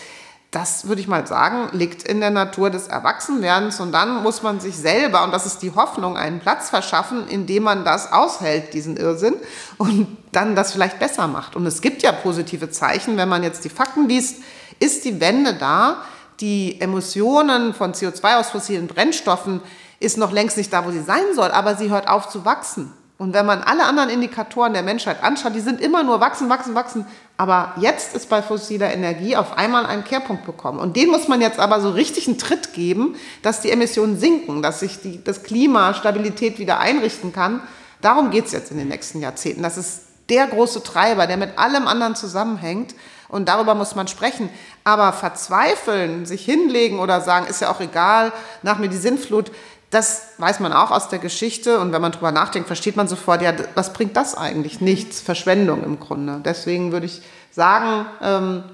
das 0.57 0.89
würde 0.89 1.03
ich 1.03 1.07
mal 1.07 1.27
sagen, 1.27 1.69
liegt 1.73 2.03
in 2.03 2.21
der 2.21 2.31
Natur 2.31 2.71
des 2.71 2.89
Erwachsenwerdens 2.89 3.79
und 3.79 3.93
dann 3.93 4.23
muss 4.23 4.43
man 4.43 4.59
sich 4.59 4.75
selber, 4.75 5.23
und 5.23 5.31
das 5.31 5.45
ist 5.45 5.59
die 5.59 5.75
Hoffnung, 5.75 6.17
einen 6.17 6.41
Platz 6.41 6.71
verschaffen, 6.71 7.29
indem 7.29 7.65
man 7.65 7.85
das 7.85 8.11
aushält, 8.11 8.73
diesen 8.73 8.97
Irrsinn, 8.97 9.35
und 9.77 10.17
dann 10.33 10.57
das 10.57 10.73
vielleicht 10.73 10.99
besser 10.99 11.27
macht. 11.27 11.57
Und 11.57 11.67
es 11.67 11.83
gibt 11.83 12.03
ja 12.03 12.11
positive 12.11 12.71
Zeichen, 12.71 13.19
wenn 13.19 13.29
man 13.29 13.43
jetzt 13.43 13.67
die 13.67 13.69
Fakten 13.69 14.09
liest, 14.09 14.43
ist 14.79 15.05
die 15.05 15.21
Wende 15.21 15.53
da, 15.53 15.99
die 16.41 16.81
Emissionen 16.81 17.75
von 17.75 17.93
CO2 17.93 18.41
aus 18.41 18.49
fossilen 18.49 18.87
Brennstoffen 18.87 19.61
ist 20.01 20.17
noch 20.17 20.33
längst 20.33 20.57
nicht 20.57 20.73
da, 20.73 20.87
wo 20.87 20.91
sie 20.91 21.03
sein 21.03 21.35
soll, 21.35 21.51
aber 21.51 21.77
sie 21.77 21.91
hört 21.91 22.09
auf 22.09 22.31
zu 22.31 22.47
wachsen. 22.47 22.95
Und 23.19 23.33
wenn 23.33 23.47
man 23.47 23.63
alle 23.63 23.85
anderen 23.85 24.11
Indikatoren 24.11 24.75
der 24.75 24.83
Menschheit 24.83 25.23
anschaut, 25.23 25.55
die 25.55 25.61
sind 25.61 25.81
immer 25.81 26.03
nur 26.03 26.21
wachsen, 26.21 26.51
wachsen, 26.51 26.75
wachsen. 26.75 27.07
Aber 27.39 27.73
jetzt 27.81 28.15
ist 28.15 28.29
bei 28.29 28.43
fossiler 28.43 28.93
Energie 28.93 29.37
auf 29.37 29.57
einmal 29.57 29.87
ein 29.87 30.05
Kehrpunkt 30.05 30.45
bekommen. 30.45 30.79
Und 30.79 30.97
den 30.97 31.11
muss 31.11 31.27
man 31.27 31.41
jetzt 31.41 31.59
aber 31.59 31.81
so 31.81 31.91
richtig 31.91 32.27
einen 32.29 32.37
Tritt 32.37 32.75
geben, 32.75 33.17
dass 33.41 33.63
die 33.63 33.71
Emissionen 33.71 34.19
sinken, 34.19 34.61
dass 34.63 34.81
sich 34.81 35.01
die, 35.01 35.25
das 35.25 35.43
Klima 35.43 35.95
Stabilität 35.95 36.59
wieder 36.59 36.79
einrichten 36.79 37.33
kann. 37.33 37.63
Darum 38.03 38.31
geht 38.31 38.47
es 38.47 38.53
jetzt 38.53 38.71
in 38.71 38.77
den 38.77 38.89
nächsten 38.89 39.21
Jahrzehnten. 39.21 39.63
Das 39.63 39.79
ist 39.79 40.03
der 40.29 40.47
große 40.47 40.83
Treiber, 40.83 41.27
der 41.27 41.39
mit 41.39 41.59
allem 41.59 41.89
anderen 41.89 42.17
zusammenhängt. 42.17 42.95
Und 43.29 43.49
darüber 43.49 43.75
muss 43.75 43.95
man 43.95 44.09
sprechen. 44.09 44.51
Aber 44.85 45.13
verzweifeln, 45.13 46.27
sich 46.27 46.45
hinlegen 46.45 46.99
oder 46.99 47.23
sagen, 47.23 47.47
ist 47.47 47.61
ja 47.61 47.71
auch 47.71 47.81
egal, 47.81 48.33
nach 48.63 48.79
mir 48.79 48.89
die 48.89 48.97
Sintflut, 48.97 49.51
das 49.91 50.29
weiß 50.39 50.61
man 50.61 50.73
auch 50.73 50.91
aus 50.91 51.09
der 51.09 51.19
Geschichte 51.19 51.79
und 51.79 51.93
wenn 51.93 52.03
man 52.03 52.13
drüber 52.13 52.33
nachdenkt, 52.33 52.67
versteht 52.67 52.97
man 52.97 53.09
sofort, 53.09 53.43
ja, 53.43 53.53
was 53.75 53.93
bringt 53.93 54.17
das 54.17 54.35
eigentlich? 54.35 54.81
Nichts, 54.81 55.21
Verschwendung 55.21 55.85
im 55.85 56.01
Grunde. 56.01 56.41
Deswegen 56.45 56.93
würde 56.93 57.07
ich 57.07 57.23
sagen, 57.53 58.07
ähm, 58.21 58.65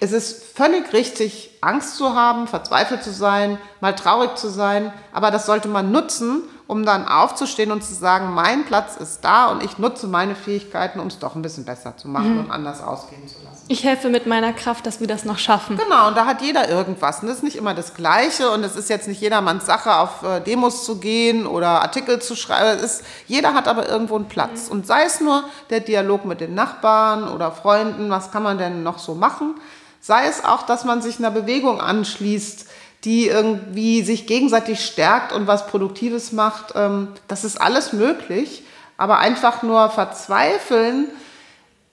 es 0.00 0.12
ist 0.12 0.56
völlig 0.56 0.92
richtig, 0.92 1.56
Angst 1.60 1.96
zu 1.96 2.14
haben, 2.14 2.46
verzweifelt 2.46 3.02
zu 3.02 3.10
sein, 3.10 3.58
mal 3.80 3.94
traurig 3.94 4.36
zu 4.36 4.48
sein, 4.48 4.92
aber 5.12 5.30
das 5.30 5.46
sollte 5.46 5.68
man 5.68 5.90
nutzen, 5.90 6.42
um 6.68 6.84
dann 6.84 7.08
aufzustehen 7.08 7.72
und 7.72 7.82
zu 7.82 7.94
sagen, 7.94 8.34
mein 8.34 8.66
Platz 8.66 8.98
ist 8.98 9.24
da 9.24 9.46
und 9.46 9.64
ich 9.64 9.78
nutze 9.78 10.06
meine 10.06 10.34
Fähigkeiten, 10.34 11.00
um 11.00 11.06
es 11.06 11.18
doch 11.18 11.34
ein 11.34 11.40
bisschen 11.40 11.64
besser 11.64 11.96
zu 11.96 12.08
machen 12.08 12.34
mhm. 12.34 12.40
und 12.40 12.50
anders 12.50 12.82
ausgehen 12.82 13.26
zu 13.26 13.36
lassen. 13.42 13.64
Ich 13.68 13.84
helfe 13.84 14.10
mit 14.10 14.26
meiner 14.26 14.52
Kraft, 14.52 14.84
dass 14.84 15.00
wir 15.00 15.06
das 15.06 15.24
noch 15.24 15.38
schaffen. 15.38 15.78
Genau, 15.78 16.08
und 16.08 16.16
da 16.16 16.26
hat 16.26 16.42
jeder 16.42 16.68
irgendwas. 16.68 17.22
Und 17.22 17.28
das 17.28 17.38
ist 17.38 17.42
nicht 17.42 17.56
immer 17.56 17.72
das 17.72 17.94
Gleiche 17.94 18.50
und 18.50 18.62
es 18.64 18.76
ist 18.76 18.90
jetzt 18.90 19.08
nicht 19.08 19.20
jedermanns 19.22 19.64
Sache, 19.64 19.96
auf 19.96 20.22
äh, 20.22 20.40
Demos 20.40 20.84
zu 20.84 20.98
gehen 20.98 21.46
oder 21.46 21.80
Artikel 21.80 22.20
zu 22.20 22.36
schreiben. 22.36 22.78
Ist, 22.80 23.02
jeder 23.26 23.54
hat 23.54 23.66
aber 23.66 23.88
irgendwo 23.88 24.16
einen 24.16 24.28
Platz. 24.28 24.66
Mhm. 24.66 24.72
Und 24.72 24.86
sei 24.86 25.04
es 25.04 25.22
nur 25.22 25.44
der 25.70 25.80
Dialog 25.80 26.26
mit 26.26 26.42
den 26.42 26.54
Nachbarn 26.54 27.28
oder 27.28 27.50
Freunden, 27.50 28.10
was 28.10 28.30
kann 28.30 28.42
man 28.42 28.58
denn 28.58 28.82
noch 28.82 28.98
so 28.98 29.14
machen? 29.14 29.54
Sei 30.00 30.26
es 30.26 30.44
auch, 30.44 30.62
dass 30.62 30.84
man 30.84 31.00
sich 31.00 31.18
einer 31.18 31.30
Bewegung 31.30 31.80
anschließt, 31.80 32.66
die 33.08 33.26
irgendwie 33.26 34.02
sich 34.02 34.26
gegenseitig 34.26 34.84
stärkt 34.84 35.32
und 35.32 35.46
was 35.46 35.66
Produktives 35.66 36.30
macht. 36.30 36.74
Ähm, 36.76 37.08
das 37.26 37.42
ist 37.42 37.58
alles 37.58 37.94
möglich, 37.94 38.64
aber 38.98 39.18
einfach 39.18 39.62
nur 39.62 39.88
verzweifeln 39.88 41.08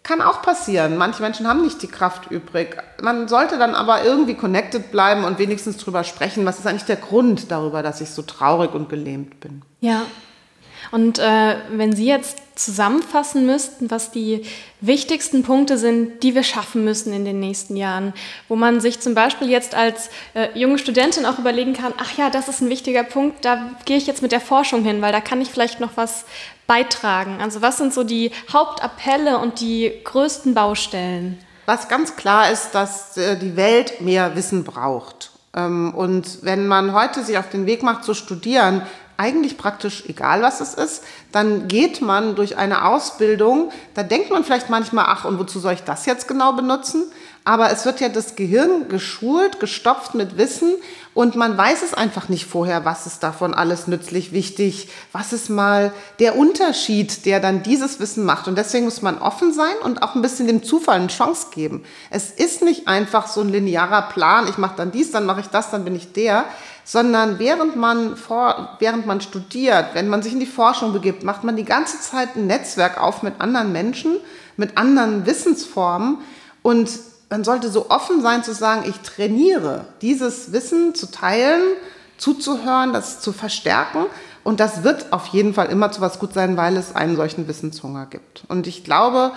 kann 0.03 0.21
auch 0.21 0.41
passieren. 0.41 0.97
Manche 0.97 1.21
Menschen 1.21 1.47
haben 1.47 1.61
nicht 1.61 1.81
die 1.81 1.87
Kraft 1.87 2.29
übrig. 2.31 2.75
Man 3.01 3.29
sollte 3.29 3.57
dann 3.57 3.75
aber 3.75 4.03
irgendwie 4.03 4.33
connected 4.33 4.91
bleiben 4.91 5.23
und 5.23 5.39
wenigstens 5.39 5.77
drüber 5.77 6.03
sprechen, 6.03 6.45
was 6.45 6.59
ist 6.59 6.67
eigentlich 6.67 6.83
der 6.83 6.97
Grund 6.97 7.49
darüber, 7.49 7.81
dass 7.81 8.01
ich 8.01 8.09
so 8.09 8.21
traurig 8.21 8.73
und 8.73 8.89
gelähmt 8.89 9.39
bin. 9.39 9.61
Ja, 9.79 10.01
und 10.95 11.19
äh, 11.19 11.57
wenn 11.71 11.93
Sie 11.93 12.05
jetzt 12.05 12.37
zusammenfassen 12.55 13.45
müssten, 13.45 13.91
was 13.91 14.11
die 14.11 14.45
wichtigsten 14.79 15.43
Punkte 15.43 15.77
sind, 15.77 16.23
die 16.23 16.35
wir 16.35 16.43
schaffen 16.43 16.85
müssen 16.85 17.11
in 17.11 17.25
den 17.25 17.41
nächsten 17.41 17.75
Jahren, 17.75 18.13
wo 18.47 18.55
man 18.55 18.79
sich 18.79 19.01
zum 19.01 19.13
Beispiel 19.13 19.49
jetzt 19.49 19.75
als 19.75 20.09
äh, 20.35 20.57
junge 20.57 20.77
Studentin 20.77 21.25
auch 21.25 21.37
überlegen 21.37 21.73
kann, 21.73 21.91
ach 21.97 22.17
ja, 22.17 22.29
das 22.29 22.47
ist 22.47 22.61
ein 22.61 22.69
wichtiger 22.69 23.03
Punkt, 23.03 23.43
da 23.43 23.71
gehe 23.83 23.97
ich 23.97 24.07
jetzt 24.07 24.21
mit 24.21 24.31
der 24.31 24.39
Forschung 24.39 24.85
hin, 24.85 25.01
weil 25.01 25.11
da 25.11 25.19
kann 25.19 25.41
ich 25.41 25.49
vielleicht 25.49 25.81
noch 25.81 25.97
was 25.97 26.23
beitragen. 26.65 27.39
Also 27.41 27.61
was 27.61 27.75
sind 27.77 27.93
so 27.93 28.05
die 28.05 28.31
Hauptappelle 28.53 29.37
und 29.39 29.59
die 29.59 29.91
größten 30.05 30.53
Baustellen? 30.53 31.37
Was 31.65 31.89
ganz 31.89 32.15
klar 32.15 32.49
ist, 32.51 32.71
dass 32.71 33.17
äh, 33.17 33.37
die 33.37 33.57
Welt 33.57 33.99
mehr 33.99 34.37
Wissen 34.37 34.63
braucht. 34.63 35.31
Ähm, 35.53 35.93
und 35.93 36.43
wenn 36.43 36.67
man 36.67 36.93
heute 36.93 37.21
sich 37.21 37.37
auf 37.37 37.49
den 37.49 37.65
Weg 37.65 37.83
macht 37.83 38.05
zu 38.05 38.13
studieren, 38.13 38.81
eigentlich 39.17 39.57
praktisch 39.57 40.03
egal, 40.07 40.41
was 40.41 40.61
es 40.61 40.73
ist, 40.73 41.03
dann 41.31 41.67
geht 41.67 42.01
man 42.01 42.35
durch 42.35 42.57
eine 42.57 42.85
Ausbildung, 42.85 43.71
da 43.93 44.03
denkt 44.03 44.29
man 44.31 44.43
vielleicht 44.43 44.69
manchmal, 44.69 45.05
ach, 45.07 45.25
und 45.25 45.39
wozu 45.39 45.59
soll 45.59 45.73
ich 45.73 45.83
das 45.83 46.05
jetzt 46.05 46.27
genau 46.27 46.53
benutzen? 46.53 47.03
Aber 47.47 47.71
es 47.71 47.85
wird 47.85 47.99
ja 47.99 48.09
das 48.09 48.35
Gehirn 48.35 48.89
geschult, 48.89 49.59
gestopft 49.59 50.15
mit 50.15 50.35
Wissen 50.35 50.73
und 51.13 51.35
man 51.35 51.55
weiß 51.55 51.83
es 51.83 51.93
einfach 51.93 52.27
nicht 52.27 52.47
vorher, 52.47 52.85
was 52.85 53.05
ist 53.05 53.21
davon 53.21 53.53
alles 53.53 53.85
nützlich, 53.85 54.31
wichtig, 54.31 54.89
was 55.11 55.31
ist 55.31 55.49
mal 55.49 55.93
der 56.17 56.37
Unterschied, 56.37 57.25
der 57.27 57.39
dann 57.39 57.61
dieses 57.61 57.99
Wissen 57.99 58.25
macht. 58.25 58.47
Und 58.47 58.57
deswegen 58.57 58.85
muss 58.85 59.03
man 59.03 59.19
offen 59.19 59.53
sein 59.53 59.75
und 59.83 60.01
auch 60.01 60.15
ein 60.15 60.23
bisschen 60.23 60.47
dem 60.47 60.63
Zufall 60.63 60.95
eine 60.95 61.07
Chance 61.07 61.47
geben. 61.51 61.83
Es 62.09 62.31
ist 62.31 62.63
nicht 62.63 62.87
einfach 62.87 63.27
so 63.27 63.41
ein 63.41 63.49
linearer 63.49 64.01
Plan, 64.03 64.47
ich 64.47 64.57
mache 64.57 64.77
dann 64.77 64.91
dies, 64.91 65.11
dann 65.11 65.27
mache 65.27 65.41
ich 65.41 65.47
das, 65.47 65.69
dann 65.69 65.85
bin 65.85 65.95
ich 65.95 66.13
der, 66.13 66.45
sondern 66.85 67.39
während 67.39 67.75
man, 67.75 68.15
vor, 68.15 68.77
während 68.79 69.05
man 69.05 69.19
studiert, 69.19 69.87
wenn 69.93 70.07
man 70.07 70.21
sich 70.21 70.31
in 70.31 70.39
die 70.39 70.45
Forschung 70.45 70.93
begibt, 70.93 71.23
macht 71.23 71.43
man 71.43 71.57
die 71.57 71.65
ganze 71.65 71.99
Zeit 71.99 72.37
ein 72.37 72.47
Netzwerk 72.47 73.01
auf 73.01 73.23
mit 73.23 73.33
anderen 73.39 73.73
Menschen, 73.73 74.17
mit 74.55 74.77
anderen 74.77 75.25
Wissensformen 75.25 76.19
und 76.61 76.89
man 77.29 77.43
sollte 77.43 77.69
so 77.69 77.89
offen 77.89 78.21
sein 78.21 78.43
zu 78.43 78.53
sagen, 78.53 78.83
ich 78.87 78.99
trainiere 78.99 79.85
dieses 80.01 80.51
Wissen 80.51 80.95
zu 80.95 81.11
teilen, 81.11 81.61
zuzuhören, 82.17 82.93
das 82.93 83.19
zu 83.19 83.33
verstärken. 83.33 84.05
Und 84.43 84.59
das 84.59 84.83
wird 84.83 85.11
auf 85.11 85.27
jeden 85.27 85.53
Fall 85.53 85.67
immer 85.67 85.91
zu 85.91 86.01
was 86.01 86.19
gut 86.19 86.33
sein, 86.33 86.55
weil 86.55 86.77
es 86.77 86.95
einen 86.95 87.15
solchen 87.15 87.47
Wissenshunger 87.47 88.05
gibt. 88.05 88.43
Und 88.47 88.67
ich 88.67 88.83
glaube, 88.83 89.31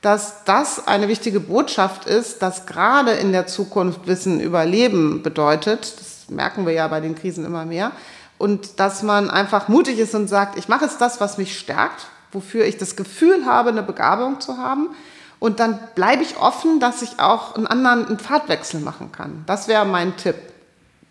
dass 0.00 0.44
das 0.44 0.86
eine 0.86 1.08
wichtige 1.08 1.40
Botschaft 1.40 2.06
ist, 2.06 2.42
dass 2.42 2.66
gerade 2.66 3.12
in 3.12 3.32
der 3.32 3.46
Zukunft 3.46 4.06
Wissen 4.06 4.40
überleben 4.40 5.22
bedeutet. 5.22 5.94
Das 6.00 6.13
merken 6.28 6.66
wir 6.66 6.72
ja 6.72 6.88
bei 6.88 7.00
den 7.00 7.14
Krisen 7.14 7.44
immer 7.44 7.64
mehr. 7.64 7.92
Und 8.38 8.80
dass 8.80 9.02
man 9.02 9.30
einfach 9.30 9.68
mutig 9.68 9.98
ist 9.98 10.14
und 10.14 10.28
sagt, 10.28 10.58
ich 10.58 10.68
mache 10.68 10.84
jetzt 10.84 11.00
das, 11.00 11.20
was 11.20 11.38
mich 11.38 11.58
stärkt, 11.58 12.06
wofür 12.32 12.64
ich 12.64 12.76
das 12.76 12.96
Gefühl 12.96 13.46
habe, 13.46 13.70
eine 13.70 13.82
Begabung 13.82 14.40
zu 14.40 14.58
haben. 14.58 14.88
Und 15.38 15.60
dann 15.60 15.78
bleibe 15.94 16.22
ich 16.22 16.38
offen, 16.38 16.80
dass 16.80 17.02
ich 17.02 17.20
auch 17.20 17.54
einen 17.54 17.66
anderen 17.66 18.06
einen 18.06 18.18
Pfadwechsel 18.18 18.80
machen 18.80 19.12
kann. 19.12 19.44
Das 19.46 19.68
wäre 19.68 19.84
mein 19.84 20.16
Tipp. 20.16 20.36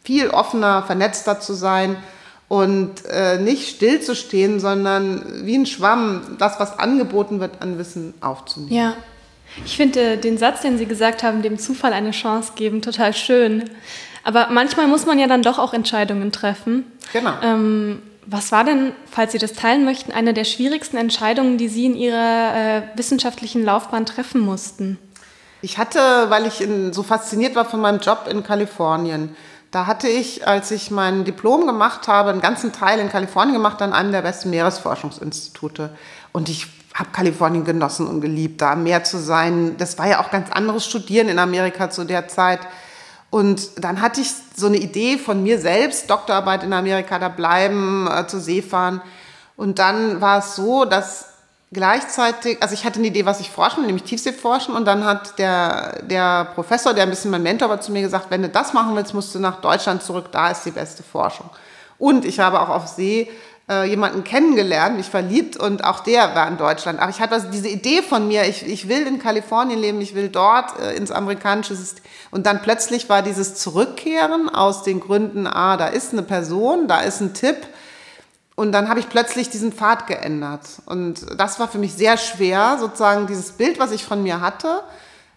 Viel 0.04 0.30
offener, 0.30 0.84
vernetzter 0.84 1.40
zu 1.40 1.54
sein 1.54 1.96
und 2.50 3.06
äh, 3.06 3.38
nicht 3.38 3.70
stillzustehen, 3.70 4.60
sondern 4.60 5.46
wie 5.46 5.56
ein 5.56 5.66
Schwamm 5.66 6.36
das, 6.40 6.60
was 6.60 6.78
angeboten 6.78 7.40
wird, 7.40 7.62
an 7.62 7.78
Wissen 7.78 8.14
aufzunehmen. 8.22 8.74
Ja, 8.74 8.96
ich 9.66 9.78
finde 9.78 10.18
den 10.18 10.38
Satz, 10.38 10.62
den 10.62 10.78
Sie 10.78 10.86
gesagt 10.86 11.24
haben, 11.24 11.42
dem 11.42 11.58
Zufall 11.58 11.94
eine 11.94 12.12
Chance 12.12 12.54
geben, 12.56 12.82
total 12.82 13.14
schön. 13.14 13.70
Aber 14.24 14.48
manchmal 14.50 14.88
muss 14.88 15.06
man 15.06 15.20
ja 15.20 15.28
dann 15.28 15.42
doch 15.42 15.60
auch 15.60 15.74
Entscheidungen 15.74 16.32
treffen. 16.32 16.86
Genau. 17.12 17.34
Ähm, 17.42 18.02
was 18.26 18.52
war 18.52 18.64
denn, 18.64 18.94
falls 19.12 19.34
Sie 19.34 19.38
das 19.38 19.54
teilen 19.54 19.84
möchten, 19.84 20.12
eine 20.12 20.34
der 20.34 20.46
schwierigsten 20.46 20.98
Entscheidungen, 20.98 21.58
die 21.58 21.68
Sie 21.68 21.86
in 21.86 21.96
Ihrer 21.96 22.56
äh, 22.56 22.82
wissenschaftlichen 22.96 23.64
Laufbahn 23.64 24.06
treffen 24.06 24.42
mussten? 24.42 24.98
Ich 25.62 25.78
hatte, 25.78 26.00
weil 26.30 26.46
ich 26.46 26.62
in, 26.62 26.94
so 26.94 27.04
fasziniert 27.04 27.56
war 27.56 27.66
von 27.66 27.82
meinem 27.82 28.00
Job 28.00 28.28
in 28.30 28.44
Kalifornien, 28.44 29.36
da 29.72 29.88
hatte 29.88 30.08
ich, 30.08 30.48
als 30.48 30.70
ich 30.70 30.92
mein 30.92 31.24
Diplom 31.24 31.66
gemacht 31.66 32.08
habe, 32.08 32.30
einen 32.30 32.42
ganzen 32.42 32.72
Teil 32.72 33.00
in 33.00 33.10
Kalifornien 33.10 33.56
gemacht, 33.56 33.82
an 33.82 33.92
einem 33.92 34.12
der 34.12 34.22
besten 34.22 34.52
Meeresforschungsinstitute. 34.52 35.90
Und 36.32 36.48
ich 36.48 36.68
habe 36.94 37.10
Kalifornien 37.12 37.66
genossen 37.66 38.06
und 38.06 38.22
geliebt, 38.22 38.62
da 38.62 38.76
mehr 38.76 39.04
zu 39.04 39.18
sein. 39.18 39.76
Das 39.80 39.98
war 39.98 40.08
ja 40.08 40.22
auch 40.22 40.30
ganz 40.30 40.52
anderes 40.52 40.86
Studieren 40.86 41.28
in 41.28 41.40
Amerika 41.40 41.90
zu 41.90 42.04
der 42.04 42.28
Zeit. 42.28 42.60
Und 43.34 43.84
dann 43.84 44.00
hatte 44.00 44.22
ich 44.22 44.32
so 44.56 44.68
eine 44.68 44.78
Idee 44.78 45.18
von 45.18 45.42
mir 45.42 45.60
selbst, 45.60 46.08
Doktorarbeit 46.08 46.62
in 46.62 46.72
Amerika, 46.72 47.18
da 47.18 47.30
bleiben, 47.30 48.08
äh, 48.08 48.28
zur 48.28 48.40
See 48.40 48.62
fahren. 48.62 49.02
Und 49.58 49.80
dann 49.80 50.22
war 50.22 50.38
es 50.38 50.56
so, 50.56 50.86
dass 50.86 51.30
gleichzeitig, 51.72 52.62
also 52.62 52.76
ich 52.76 52.86
hatte 52.86 53.00
eine 53.00 53.08
Idee, 53.08 53.26
was 53.26 53.40
ich 53.40 53.50
forschen 53.50 53.80
will, 53.80 53.88
nämlich 53.88 54.04
Tiefseeforschen. 54.04 54.76
Und 54.76 54.86
dann 54.86 55.04
hat 55.04 55.40
der, 55.40 56.04
der 56.04 56.46
Professor, 56.54 56.94
der 56.94 57.06
ein 57.06 57.10
bisschen 57.10 57.32
mein 57.32 57.42
Mentor 57.42 57.70
war, 57.70 57.82
zu 57.82 57.92
mir 57.92 58.04
gesagt, 58.04 58.28
wenn 58.30 58.44
du 58.44 58.50
das 58.50 58.72
machen 58.72 58.96
willst, 58.96 59.16
musst 59.16 59.34
du 59.34 59.40
nach 59.40 59.62
Deutschland 59.62 60.04
zurück, 60.04 60.26
da 60.32 60.52
ist 60.52 60.64
die 60.68 60.72
beste 60.72 61.02
Forschung. 61.02 61.50
Und 61.98 62.26
ich 62.26 62.40
habe 62.40 62.62
auch 62.62 62.70
auf 62.70 62.86
See 62.86 63.32
äh, 63.70 63.86
jemanden 63.86 64.24
kennengelernt, 64.24 64.98
mich 64.98 65.08
verliebt 65.08 65.56
und 65.56 65.84
auch 65.84 66.02
der 66.02 66.36
war 66.36 66.48
in 66.48 66.58
Deutschland. 66.58 67.00
Aber 67.00 67.10
ich 67.10 67.22
hatte 67.22 67.34
also 67.34 67.50
diese 67.50 67.70
Idee 67.70 68.02
von 68.02 68.28
mir, 68.28 68.44
ich, 68.44 68.68
ich 68.68 68.90
will 68.90 69.08
in 69.08 69.20
Kalifornien 69.20 69.80
leben, 69.80 70.02
ich 70.02 70.16
will 70.16 70.30
dort 70.30 70.80
äh, 70.80 70.96
ins 70.96 71.12
amerikanische 71.12 71.76
System. 71.76 72.04
Und 72.32 72.46
dann 72.46 72.62
plötzlich 72.62 73.08
war 73.08 73.22
dieses 73.22 73.56
Zurückkehren 73.56 74.50
aus 74.50 74.84
den 74.84 75.00
Gründen, 75.00 75.48
ah, 75.48 75.78
da 75.78 75.88
ist 75.88 76.12
eine 76.12 76.24
Person, 76.24 76.88
da 76.88 77.02
ist 77.02 77.22
ein 77.22 77.34
Tipp. 77.34 77.58
Und 78.56 78.72
dann 78.72 78.90
habe 78.90 79.00
ich 79.00 79.10
plötzlich 79.10 79.50
diesen 79.50 79.72
Pfad 79.72 80.08
geändert. 80.08 80.62
Und 80.86 81.26
das 81.40 81.60
war 81.60 81.68
für 81.68 81.80
mich 81.80 81.94
sehr 81.94 82.18
schwer, 82.18 82.78
sozusagen 82.80 83.28
dieses 83.28 83.54
Bild, 83.54 83.80
was 83.80 83.92
ich 83.92 84.04
von 84.04 84.22
mir 84.22 84.42
hatte, 84.42 84.84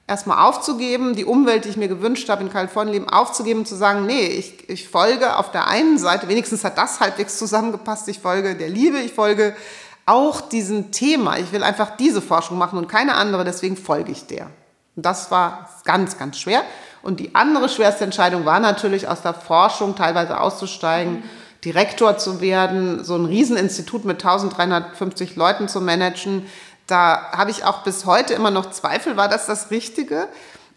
erstmal 0.07 0.47
aufzugeben, 0.47 1.17
die 1.17 1.25
Umwelt, 1.25 1.65
die 1.65 1.71
ich 1.71 1.77
mir 1.77 1.89
gewünscht 1.89 2.29
habe 2.29 2.43
in 2.43 2.53
Kalifornien 2.53 3.09
aufzugeben, 3.09 3.67
zu 3.67 3.75
sagen, 3.75 4.07
nee, 4.07 4.27
ich, 4.27 4.69
ich 4.69 4.89
folge 4.89 5.37
auf 5.37 5.51
der 5.51 5.67
einen 5.67 5.99
Seite, 5.99 6.29
wenigstens 6.29 6.65
hat 6.65 6.79
das 6.79 7.01
halbwegs 7.01 7.39
zusammengepasst, 7.39 8.09
ich 8.09 8.21
folge 8.21 8.55
der 8.55 8.69
Liebe, 8.69 8.99
ich 8.99 9.13
folge 9.13 9.57
auch 10.07 10.41
diesem 10.41 10.93
Thema. 10.93 11.39
Ich 11.39 11.51
will 11.53 11.65
einfach 11.65 11.97
diese 11.97 12.23
Forschung 12.23 12.59
machen 12.59 12.79
und 12.79 12.89
keine 12.89 13.17
andere, 13.17 13.45
deswegen 13.45 13.77
folge 13.77 14.13
ich 14.13 14.27
der. 14.27 14.51
Und 14.95 15.05
das 15.05 15.31
war 15.31 15.69
ganz, 15.85 16.17
ganz 16.17 16.39
schwer. 16.39 16.63
Und 17.03 17.21
die 17.21 17.35
andere 17.35 17.69
schwerste 17.69 18.05
Entscheidung 18.05 18.45
war 18.45 18.61
natürlich, 18.61 19.09
aus 19.09 19.23
der 19.23 19.35
Forschung 19.35 19.97
teilweise 19.97 20.41
auszusteigen, 20.41 21.15
mhm. 21.15 21.23
Direktor 21.65 22.17
zu 22.17 22.41
werden, 22.41 23.03
so 23.03 23.17
ein 23.17 23.25
Rieseninstitut 23.25 24.05
mit 24.05 24.25
1350 24.25 25.35
Leuten 25.35 25.69
zu 25.69 25.81
managen, 25.81 26.47
da 26.87 27.33
habe 27.33 27.51
ich 27.51 27.65
auch 27.65 27.83
bis 27.83 28.07
heute 28.07 28.35
immer 28.35 28.51
noch 28.51 28.71
Zweifel, 28.71 29.17
war 29.17 29.29
das 29.29 29.47
das 29.47 29.71
Richtige? 29.71 30.29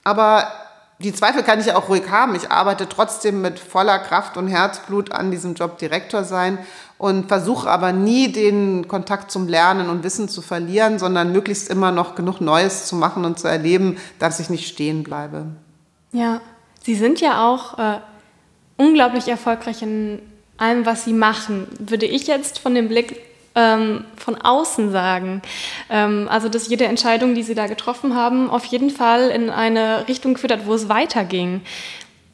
Aber 0.04 0.48
die 1.02 1.14
Zweifel 1.14 1.44
kann 1.44 1.62
ich 1.62 1.68
ja 1.68 1.78
auch 1.78 1.88
ruhig 1.88 2.10
haben. 2.10 2.36
Ich 2.36 2.52
arbeite 2.52 2.90
trotzdem 2.90 3.42
mit 3.42 3.58
voller 3.58 4.00
Kraft 4.00 4.36
und 4.36 4.48
Herzblut 4.48 5.14
an 5.14 5.32
diesem 5.32 5.54
Job 5.54 5.78
Direktor 5.78 6.26
sein 6.26 6.58
und 6.98 7.30
versuche 7.30 7.70
aber 7.70 7.94
nie 7.94 8.32
den 8.32 8.90
Kontakt 8.90 9.32
zum 9.32 9.48
Lernen 9.48 9.90
und 9.90 10.04
Wissen 10.04 10.28
zu 10.28 10.42
verlieren, 10.42 11.00
sondern 11.00 11.32
möglichst 11.32 11.70
immer 11.70 11.94
noch 11.94 12.16
genug 12.16 12.42
Neues 12.42 12.86
zu 12.88 12.98
machen 12.98 13.24
und 13.24 13.40
zu 13.40 13.48
erleben, 13.48 13.98
dass 14.20 14.42
ich 14.42 14.50
nicht 14.50 14.68
stehen 14.68 15.04
bleibe. 15.04 15.46
Ja, 16.12 16.42
Sie 16.84 16.96
sind 16.96 17.22
ja 17.22 17.48
auch 17.48 17.78
äh, 17.78 18.00
unglaublich 18.76 19.28
erfolgreich 19.28 19.82
in 19.82 20.22
allem, 20.58 20.86
was 20.86 21.06
Sie 21.06 21.14
machen. 21.14 21.68
Würde 21.80 22.08
ich 22.08 22.28
jetzt 22.28 22.60
von 22.60 22.76
dem 22.76 22.90
Blick 22.90 23.29
ähm, 23.56 24.06
von 24.16 24.36
außen 24.36 24.92
sagen. 24.92 25.42
Ähm, 25.90 26.28
also, 26.30 26.50
dass 26.50 26.68
jede 26.68 26.86
Entscheidung, 26.86 27.36
die 27.36 27.44
Sie 27.44 27.56
da 27.56 27.68
getroffen 27.68 28.16
haben, 28.16 28.50
auf 28.50 28.66
jeden 28.66 28.90
Fall 28.90 29.30
in 29.30 29.50
eine 29.50 30.08
Richtung 30.08 30.34
geführt 30.36 30.54
hat, 30.54 30.66
wo 30.66 30.74
es 30.74 30.90
weiterging. 30.90 31.62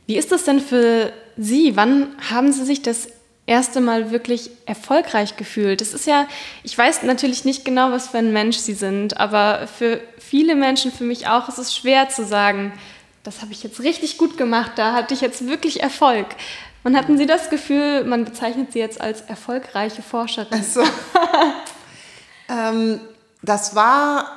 Wie 0.07 0.17
ist 0.17 0.31
das 0.31 0.43
denn 0.43 0.59
für 0.59 1.11
Sie? 1.37 1.75
Wann 1.75 2.09
haben 2.29 2.51
Sie 2.51 2.65
sich 2.65 2.81
das 2.81 3.09
erste 3.47 3.81
Mal 3.81 4.11
wirklich 4.11 4.49
erfolgreich 4.65 5.37
gefühlt? 5.37 5.81
Das 5.81 5.93
ist 5.93 6.07
ja, 6.07 6.27
ich 6.63 6.77
weiß 6.77 7.03
natürlich 7.03 7.45
nicht 7.45 7.65
genau, 7.65 7.91
was 7.91 8.09
für 8.09 8.17
ein 8.17 8.33
Mensch 8.33 8.57
Sie 8.57 8.73
sind, 8.73 9.17
aber 9.17 9.67
für 9.67 10.01
viele 10.17 10.55
Menschen, 10.55 10.91
für 10.91 11.03
mich 11.03 11.27
auch, 11.27 11.47
ist 11.49 11.59
es 11.59 11.75
schwer 11.75 12.09
zu 12.09 12.25
sagen, 12.25 12.73
das 13.23 13.41
habe 13.41 13.51
ich 13.53 13.63
jetzt 13.63 13.81
richtig 13.81 14.19
gut 14.19 14.37
gemacht, 14.37 14.73
da 14.75 14.93
hatte 14.93 15.13
ich 15.13 15.21
jetzt 15.21 15.47
wirklich 15.47 15.81
Erfolg. 15.81 16.27
Und 16.85 16.95
hatten 16.95 17.17
Sie 17.17 17.25
das 17.25 17.49
Gefühl, 17.49 18.03
man 18.03 18.25
bezeichnet 18.25 18.71
Sie 18.71 18.77
jetzt 18.77 19.01
als 19.01 19.21
erfolgreiche 19.21 20.03
Forscherin? 20.03 20.53
Also, 20.53 20.83
ähm, 22.47 22.99
das 23.41 23.73
war, 23.73 24.27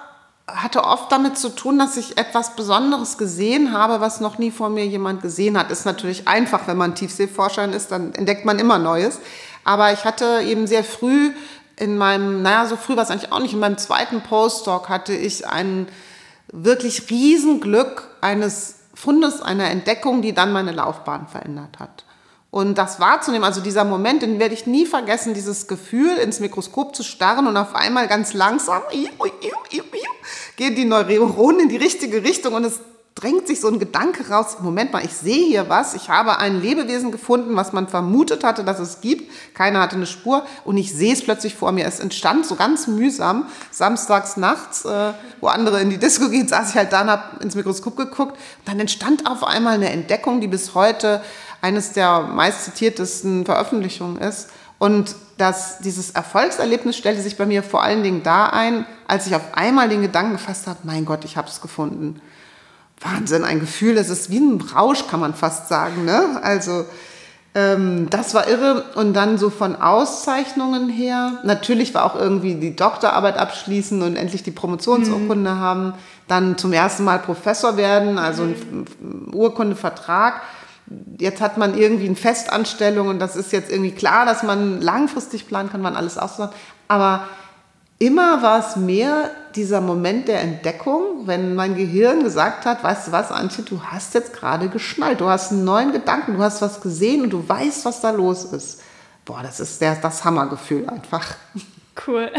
hatte 0.46 0.82
oft 0.82 1.12
damit 1.12 1.36
zu 1.36 1.50
tun, 1.50 1.78
dass 1.78 1.98
ich 1.98 2.16
etwas 2.16 2.56
Besonderes 2.56 3.18
gesehen 3.18 3.74
habe, 3.74 4.00
was 4.00 4.22
noch 4.22 4.38
nie 4.38 4.50
vor 4.50 4.70
mir 4.70 4.86
jemand 4.86 5.20
gesehen 5.20 5.58
hat. 5.58 5.70
Ist 5.70 5.84
natürlich 5.84 6.26
einfach, 6.26 6.66
wenn 6.66 6.78
man 6.78 6.94
Tiefseeforscherin 6.94 7.74
ist, 7.74 7.92
dann 7.92 8.14
entdeckt 8.14 8.46
man 8.46 8.58
immer 8.58 8.78
Neues. 8.78 9.20
Aber 9.62 9.92
ich 9.92 10.06
hatte 10.06 10.40
eben 10.42 10.66
sehr 10.66 10.84
früh 10.84 11.32
in 11.76 11.98
meinem, 11.98 12.40
naja, 12.40 12.64
so 12.64 12.76
früh 12.76 12.96
war 12.96 13.02
es 13.02 13.10
eigentlich 13.10 13.30
auch 13.30 13.40
nicht, 13.40 13.52
in 13.52 13.60
meinem 13.60 13.76
zweiten 13.76 14.22
Postdoc 14.22 14.88
hatte 14.88 15.12
ich 15.12 15.46
ein 15.46 15.86
wirklich 16.50 17.10
Riesenglück 17.10 18.08
eines 18.22 18.76
Fundes, 18.94 19.42
einer 19.42 19.68
Entdeckung, 19.68 20.22
die 20.22 20.32
dann 20.32 20.50
meine 20.50 20.72
Laufbahn 20.72 21.26
verändert 21.28 21.78
hat. 21.78 22.06
Und 22.58 22.76
das 22.76 22.98
wahrzunehmen, 22.98 23.44
also 23.44 23.60
dieser 23.60 23.84
Moment, 23.84 24.22
den 24.22 24.40
werde 24.40 24.52
ich 24.52 24.66
nie 24.66 24.84
vergessen, 24.84 25.32
dieses 25.32 25.68
Gefühl, 25.68 26.16
ins 26.16 26.40
Mikroskop 26.40 26.96
zu 26.96 27.04
starren 27.04 27.46
und 27.46 27.56
auf 27.56 27.76
einmal 27.76 28.08
ganz 28.08 28.34
langsam 28.34 28.82
gehen 30.56 30.74
die 30.74 30.84
Neuronen 30.84 31.60
in 31.60 31.68
die 31.68 31.76
richtige 31.76 32.24
Richtung 32.24 32.54
und 32.54 32.64
es 32.64 32.80
drängt 33.14 33.46
sich 33.46 33.60
so 33.60 33.68
ein 33.68 33.78
Gedanke 33.78 34.28
raus, 34.28 34.58
Moment 34.60 34.92
mal, 34.92 35.04
ich 35.04 35.12
sehe 35.12 35.46
hier 35.46 35.68
was, 35.68 35.94
ich 35.94 36.08
habe 36.08 36.38
ein 36.38 36.60
Lebewesen 36.60 37.12
gefunden, 37.12 37.54
was 37.54 37.72
man 37.72 37.86
vermutet 37.86 38.42
hatte, 38.42 38.64
dass 38.64 38.80
es 38.80 39.00
gibt, 39.00 39.30
keiner 39.54 39.80
hatte 39.80 39.96
eine 39.96 40.06
Spur 40.06 40.44
und 40.64 40.76
ich 40.76 40.92
sehe 40.92 41.12
es 41.12 41.22
plötzlich 41.22 41.54
vor 41.54 41.72
mir. 41.72 41.86
Es 41.86 42.00
entstand 42.00 42.46
so 42.46 42.54
ganz 42.54 42.86
mühsam, 42.86 43.46
samstags 43.70 44.36
nachts, 44.36 44.84
äh, 44.84 45.12
wo 45.40 45.48
andere 45.48 45.80
in 45.80 45.90
die 45.90 45.98
Disco 45.98 46.28
gehen, 46.28 46.48
saß 46.48 46.70
ich 46.70 46.76
halt 46.76 46.92
da 46.92 47.02
und 47.02 47.10
habe 47.10 47.42
ins 47.42 47.54
Mikroskop 47.54 47.96
geguckt. 47.96 48.32
Und 48.32 48.68
dann 48.68 48.78
entstand 48.78 49.28
auf 49.28 49.42
einmal 49.42 49.74
eine 49.74 49.90
Entdeckung, 49.90 50.40
die 50.40 50.48
bis 50.48 50.74
heute 50.74 51.20
eines 51.60 51.92
der 51.92 52.20
meistzitiertesten 52.20 53.44
Veröffentlichungen 53.44 54.18
ist. 54.18 54.50
Und 54.78 55.16
das, 55.38 55.78
dieses 55.78 56.10
Erfolgserlebnis 56.10 56.96
stellte 56.96 57.20
sich 57.20 57.36
bei 57.36 57.46
mir 57.46 57.62
vor 57.62 57.82
allen 57.82 58.02
Dingen 58.02 58.22
da 58.22 58.46
ein, 58.46 58.86
als 59.06 59.26
ich 59.26 59.34
auf 59.34 59.54
einmal 59.54 59.88
den 59.88 60.02
Gedanken 60.02 60.32
gefasst 60.32 60.66
habe, 60.66 60.78
mein 60.84 61.04
Gott, 61.04 61.24
ich 61.24 61.36
habe 61.36 61.48
es 61.48 61.60
gefunden. 61.60 62.20
Wahnsinn, 63.00 63.44
ein 63.44 63.60
Gefühl, 63.60 63.96
es 63.96 64.10
ist 64.10 64.30
wie 64.30 64.38
ein 64.38 64.60
Rausch, 64.60 65.06
kann 65.06 65.20
man 65.20 65.34
fast 65.34 65.68
sagen. 65.68 66.04
Ne? 66.04 66.40
Also 66.42 66.84
ähm, 67.54 68.08
das 68.10 68.34
war 68.34 68.48
irre. 68.48 68.84
Und 68.94 69.14
dann 69.14 69.38
so 69.38 69.50
von 69.50 69.76
Auszeichnungen 69.76 70.88
her, 70.88 71.38
natürlich 71.44 71.94
war 71.94 72.04
auch 72.04 72.16
irgendwie 72.16 72.54
die 72.56 72.76
Doktorarbeit 72.76 73.36
abschließen 73.36 74.02
und 74.02 74.16
endlich 74.16 74.42
die 74.42 74.50
Promotionsurkunde 74.50 75.50
mhm. 75.50 75.58
haben, 75.58 75.94
dann 76.26 76.58
zum 76.58 76.72
ersten 76.72 77.04
Mal 77.04 77.20
Professor 77.20 77.76
werden, 77.76 78.18
also 78.18 78.42
ein 78.42 78.86
Urkundevertrag 79.32 80.42
jetzt 81.18 81.40
hat 81.40 81.58
man 81.58 81.76
irgendwie 81.76 82.06
eine 82.06 82.16
Festanstellung 82.16 83.08
und 83.08 83.18
das 83.18 83.36
ist 83.36 83.52
jetzt 83.52 83.70
irgendwie 83.70 83.92
klar, 83.92 84.26
dass 84.26 84.42
man 84.42 84.80
langfristig 84.80 85.46
planen 85.46 85.70
kann, 85.70 85.82
wann 85.82 85.96
alles 85.96 86.18
ausmacht. 86.18 86.54
Aber 86.86 87.28
immer 87.98 88.42
war 88.42 88.60
es 88.60 88.76
mehr 88.76 89.30
dieser 89.54 89.80
Moment 89.80 90.28
der 90.28 90.40
Entdeckung, 90.40 91.26
wenn 91.26 91.54
mein 91.54 91.74
Gehirn 91.74 92.22
gesagt 92.22 92.64
hat, 92.64 92.82
weißt 92.84 93.08
du 93.08 93.12
was, 93.12 93.32
Antje, 93.32 93.64
du 93.64 93.82
hast 93.82 94.14
jetzt 94.14 94.32
gerade 94.32 94.68
geschnallt, 94.68 95.20
du 95.20 95.28
hast 95.28 95.52
einen 95.52 95.64
neuen 95.64 95.92
Gedanken, 95.92 96.34
du 96.34 96.42
hast 96.42 96.62
was 96.62 96.80
gesehen 96.80 97.22
und 97.22 97.30
du 97.30 97.46
weißt, 97.46 97.84
was 97.84 98.00
da 98.00 98.10
los 98.10 98.44
ist. 98.44 98.80
Boah, 99.24 99.42
das 99.42 99.60
ist 99.60 99.80
der, 99.80 99.96
das 99.96 100.24
Hammergefühl 100.24 100.88
einfach. 100.88 101.34
Cool. 102.06 102.30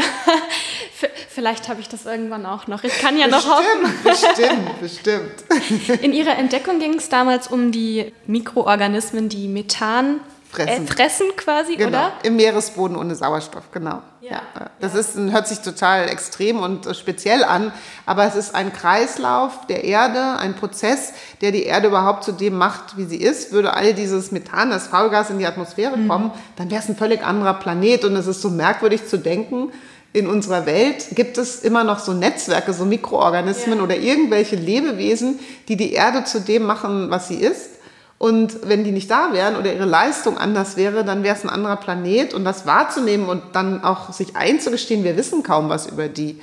Vielleicht 1.28 1.68
habe 1.68 1.80
ich 1.80 1.88
das 1.88 2.06
irgendwann 2.06 2.46
auch 2.46 2.66
noch. 2.66 2.84
Ich 2.84 2.98
kann 2.98 3.18
ja 3.18 3.26
noch 3.26 3.46
hoffen. 3.46 3.94
Bestimmt, 4.04 4.80
bestimmt. 4.80 6.02
In 6.02 6.12
Ihrer 6.12 6.36
Entdeckung 6.36 6.78
ging 6.78 6.94
es 6.94 7.08
damals 7.08 7.48
um 7.48 7.72
die 7.72 8.12
Mikroorganismen, 8.26 9.28
die 9.28 9.48
Methan 9.48 10.20
fressen, 10.50 10.84
äh, 10.84 10.86
fressen 10.86 11.26
quasi, 11.36 11.76
genau. 11.76 11.88
oder? 11.88 12.12
Im 12.22 12.36
Meeresboden 12.36 12.96
ohne 12.96 13.14
Sauerstoff, 13.14 13.70
genau. 13.72 14.02
Ja. 14.20 14.30
ja. 14.30 14.70
Das 14.80 14.94
ja. 14.94 15.00
Ist, 15.00 15.16
hört 15.16 15.48
sich 15.48 15.60
total 15.60 16.08
extrem 16.08 16.60
und 16.60 16.94
speziell 16.96 17.44
an, 17.44 17.72
aber 18.06 18.24
es 18.24 18.34
ist 18.34 18.54
ein 18.54 18.72
Kreislauf 18.72 19.66
der 19.68 19.84
Erde, 19.84 20.38
ein 20.38 20.54
Prozess, 20.54 21.12
der 21.40 21.52
die 21.52 21.64
Erde 21.64 21.88
überhaupt 21.88 22.24
zu 22.24 22.32
dem 22.32 22.56
macht, 22.56 22.96
wie 22.96 23.04
sie 23.04 23.16
ist. 23.16 23.52
Würde 23.52 23.74
all 23.74 23.94
dieses 23.94 24.32
Methan, 24.32 24.70
das 24.70 24.88
Faulgas 24.88 25.30
in 25.30 25.38
die 25.38 25.46
Atmosphäre 25.46 25.96
mhm. 25.96 26.08
kommen, 26.08 26.30
dann 26.56 26.70
wäre 26.70 26.82
es 26.82 26.88
ein 26.88 26.96
völlig 26.96 27.22
anderer 27.22 27.54
Planet 27.54 28.04
und 28.04 28.16
es 28.16 28.26
ist 28.26 28.42
so 28.42 28.50
merkwürdig 28.50 29.06
zu 29.06 29.18
denken, 29.18 29.72
in 30.12 30.26
unserer 30.26 30.66
Welt 30.66 31.06
gibt 31.12 31.38
es 31.38 31.62
immer 31.62 31.84
noch 31.84 32.00
so 32.00 32.12
Netzwerke, 32.12 32.72
so 32.72 32.84
Mikroorganismen 32.84 33.78
ja. 33.78 33.84
oder 33.84 33.96
irgendwelche 33.96 34.56
Lebewesen, 34.56 35.38
die 35.68 35.76
die 35.76 35.92
Erde 35.92 36.24
zu 36.24 36.40
dem 36.40 36.64
machen, 36.64 37.10
was 37.10 37.28
sie 37.28 37.36
ist. 37.36 37.79
Und 38.20 38.68
wenn 38.68 38.84
die 38.84 38.92
nicht 38.92 39.10
da 39.10 39.32
wären 39.32 39.56
oder 39.56 39.72
ihre 39.72 39.86
Leistung 39.86 40.36
anders 40.36 40.76
wäre, 40.76 41.06
dann 41.06 41.22
wäre 41.22 41.34
es 41.34 41.42
ein 41.42 41.48
anderer 41.48 41.76
Planet. 41.76 42.34
Und 42.34 42.44
das 42.44 42.66
wahrzunehmen 42.66 43.26
und 43.30 43.42
dann 43.54 43.82
auch 43.82 44.12
sich 44.12 44.36
einzugestehen, 44.36 45.04
wir 45.04 45.16
wissen 45.16 45.42
kaum 45.42 45.70
was 45.70 45.86
über 45.86 46.06
die, 46.06 46.38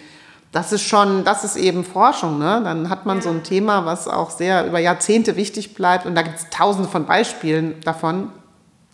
das 0.51 0.71
ist 0.71 0.81
schon, 0.81 1.23
das 1.23 1.43
ist 1.43 1.55
eben 1.55 1.83
Forschung. 1.83 2.39
Ne? 2.39 2.61
Dann 2.63 2.89
hat 2.89 3.05
man 3.05 3.17
ja. 3.17 3.23
so 3.25 3.29
ein 3.29 3.43
Thema, 3.43 3.85
was 3.85 4.07
auch 4.07 4.31
sehr 4.31 4.65
über 4.65 4.79
Jahrzehnte 4.79 5.35
wichtig 5.35 5.75
bleibt. 5.75 6.07
Und 6.07 6.15
da 6.15 6.23
gibt 6.23 6.39
es 6.39 6.49
tausende 6.49 6.89
von 6.89 7.05
Beispielen 7.05 7.79
davon. 7.81 8.31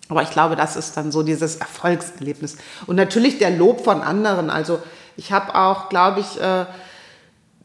Aber 0.10 0.22
ich 0.22 0.32
glaube, 0.32 0.58
das 0.58 0.76
ist 0.76 0.98
dann 0.98 1.13
so 1.13 1.24
dieses 1.24 1.56
Erfolgserlebnis. 1.56 2.58
Und 2.86 2.98
natürlich 2.98 3.38
der 3.38 3.52
Lob 3.52 3.86
von 3.86 4.02
anderen. 4.02 4.50
Also 4.50 4.80
ich 5.15 5.32
habe 5.32 5.56
auch, 5.56 5.88
glaube 5.88 6.19
ich, 6.19 6.41
äh, 6.41 6.65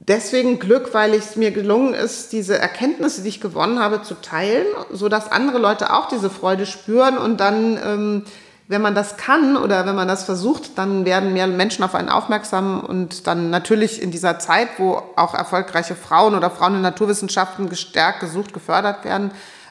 deswegen 0.01 0.59
Glück, 0.59 0.95
weil 0.95 1.15
es 1.15 1.37
mir 1.37 1.51
gelungen 1.51 1.95
ist, 1.95 2.33
diese 2.33 2.59
Erkenntnisse, 2.59 3.23
die 3.23 3.29
ich 3.29 3.41
gewonnen 3.41 3.81
habe, 3.81 4.03
zu 4.03 4.15
teilen, 4.15 4.67
sodass 4.93 5.31
andere 5.31 5.59
Leute 5.59 5.93
auch 5.93 6.09
diese 6.09 6.31
Freude 6.31 6.67
spüren 6.67 7.19
und 7.19 7.39
dann, 7.41 7.79
ähm, 7.85 8.25
wenn 8.69 8.83
man 8.83 8.95
das 8.95 9.17
kann 9.17 9.57
oder 9.57 9.87
wenn 9.87 9.95
man 9.95 10.09
das 10.09 10.25
versucht, 10.25 10.77
dann 10.77 11.07
werden 11.07 11.33
mehr 11.33 11.47
Menschen 11.47 11.85
auf 11.85 11.95
einen 11.95 12.11
aufmerksam 12.11 12.81
und 12.81 13.27
dann 13.27 13.49
natürlich 13.49 14.03
in 14.03 14.11
dieser 14.11 14.39
Zeit, 14.39 14.69
wo 14.77 15.03
auch 15.17 15.35
erfolgreiche 15.35 15.95
Frauen 15.95 16.35
oder 16.35 16.51
Frauen 16.51 16.75
in 16.75 16.83
Naturwissenschaften 16.83 17.71
gestärkt, 17.71 18.21
gesucht, 18.21 18.53
gefördert 18.53 19.05
werden, 19.05 19.31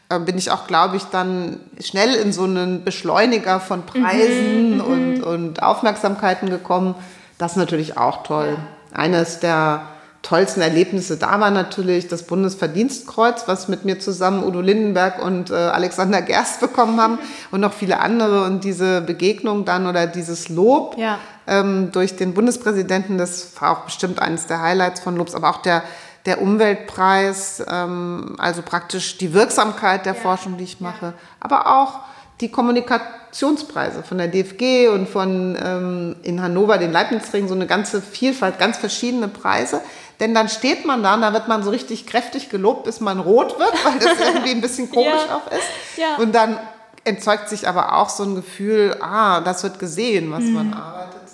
äh, 0.10 0.20
bin 0.20 0.38
ich 0.38 0.50
auch, 0.50 0.66
glaube 0.66 0.98
ich, 0.98 1.04
dann 1.06 1.60
schnell 1.80 2.16
in 2.16 2.34
so 2.34 2.46
einen 2.46 2.84
Beschleuniger 2.84 3.60
von 3.60 3.86
Preisen 3.86 4.76
mhm, 4.76 4.82
und, 4.82 5.18
mhm. 5.18 5.24
und 5.24 5.63
Aufmerksamkeiten 5.63 6.50
gekommen. 6.50 6.96
Das 7.38 7.52
ist 7.52 7.58
natürlich 7.58 7.98
auch 7.98 8.24
toll. 8.24 8.58
Ja. 8.58 9.00
Eines 9.00 9.40
der 9.40 9.84
tollsten 10.28 10.62
Erlebnisse 10.62 11.16
da 11.16 11.40
war 11.40 11.52
natürlich 11.52 12.10
das 12.10 12.24
Bundesverdienstkreuz, 12.24 13.48
was 13.48 13.70
mit 13.70 13.86
mir 13.86 14.00
zusammen 14.00 14.44
Udo 14.44 14.60
Lindenberg 14.60 15.24
und 15.24 15.52
äh, 15.52 15.56
Alexander 15.56 16.22
Gerst 16.22 16.60
bekommen 16.60 17.00
haben 17.00 17.18
und 17.52 17.62
noch 17.62 17.72
viele 17.72 18.00
andere. 18.02 18.44
Und 18.44 18.66
diese 18.66 19.02
Begegnung 19.02 19.63
dann 19.63 19.88
oder 19.88 20.06
dieses 20.06 20.50
Lob 20.50 20.98
ja. 20.98 21.20
ähm, 21.48 21.92
durch 21.94 22.18
den 22.18 22.34
Bundespräsidenten, 22.34 23.18
das 23.18 23.50
war 23.62 23.72
auch 23.72 23.86
bestimmt 23.86 24.22
eines 24.22 24.48
der 24.48 24.62
Highlights 24.62 25.00
von 25.00 25.16
Lobs, 25.16 25.34
aber 25.34 25.50
auch 25.50 25.62
der 25.62 25.84
der 26.26 26.42
Umweltpreis, 26.42 27.63
ähm, 27.72 28.36
also 28.38 28.62
praktisch 28.62 29.18
die 29.18 29.34
Wirksamkeit 29.34 30.06
der 30.06 30.13
ja. 30.13 30.20
Forschung, 30.20 30.58
die 30.58 30.66
ich 30.66 30.82
mache, 30.82 31.06
ja. 31.06 31.13
aber 31.40 31.80
auch 31.80 32.02
die 32.42 32.50
Kommunikationspreise 32.50 34.04
von 34.04 34.18
der 34.18 34.28
DFG 34.28 34.90
und 34.90 35.08
von 35.08 35.58
ähm, 35.63 36.16
in 36.24 36.42
Hannover 36.42 36.78
den 36.78 36.92
Leibnizringen, 36.92 37.48
so 37.48 37.56
eine 37.56 37.66
ganze 37.66 38.02
Vielfalt, 38.02 38.60
ganz 38.60 38.78
verschiedene 38.78 39.30
Preise. 39.30 39.80
Denn 40.20 40.34
dann 40.34 40.50
steht 40.50 40.86
man 40.86 41.04
da 41.04 41.14
und 41.14 41.22
da 41.22 41.34
wird 41.34 41.48
man 41.48 41.64
so 41.64 41.70
richtig 41.70 42.08
kräftig 42.08 42.50
gelobt, 42.50 42.86
bis 42.86 43.00
man 43.00 43.20
rot 43.20 43.60
wird, 43.60 43.74
weil 43.86 44.00
das 44.00 44.20
irgendwie 44.20 44.52
ein 44.52 44.62
bisschen 44.62 44.90
komisch 44.90 45.26
ja. 45.28 45.36
auch 45.36 45.52
ist. 45.52 45.68
Ja. 45.98 46.16
Und 46.18 46.34
dann 46.34 46.60
entzeugt 47.04 47.50
sich 47.50 47.68
aber 47.68 47.98
auch 47.98 48.10
so 48.10 48.24
ein 48.24 48.36
Gefühl, 48.36 48.98
ah, 49.02 49.42
das 49.42 49.64
wird 49.64 49.80
gesehen, 49.80 50.32
was 50.32 50.44
mhm. 50.44 50.54
man 50.54 50.74
arbeitet. 50.74 51.28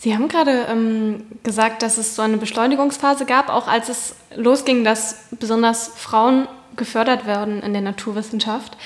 Sie 0.00 0.14
haben 0.14 0.28
gerade 0.28 0.66
ähm, 0.68 1.26
gesagt, 1.42 1.82
dass 1.82 1.98
es 1.98 2.14
so 2.14 2.22
eine 2.22 2.36
Beschleunigungsphase 2.36 3.26
gab, 3.26 3.48
auch 3.48 3.66
als 3.66 3.88
es 3.88 4.14
losging, 4.34 4.84
dass 4.84 5.16
besonders 5.32 5.88
Frauen 5.88 6.46
gefördert 6.76 7.26
werden 7.26 7.60
in 7.62 7.72
der 7.72 7.82
Naturwissenschaft. 7.82 8.76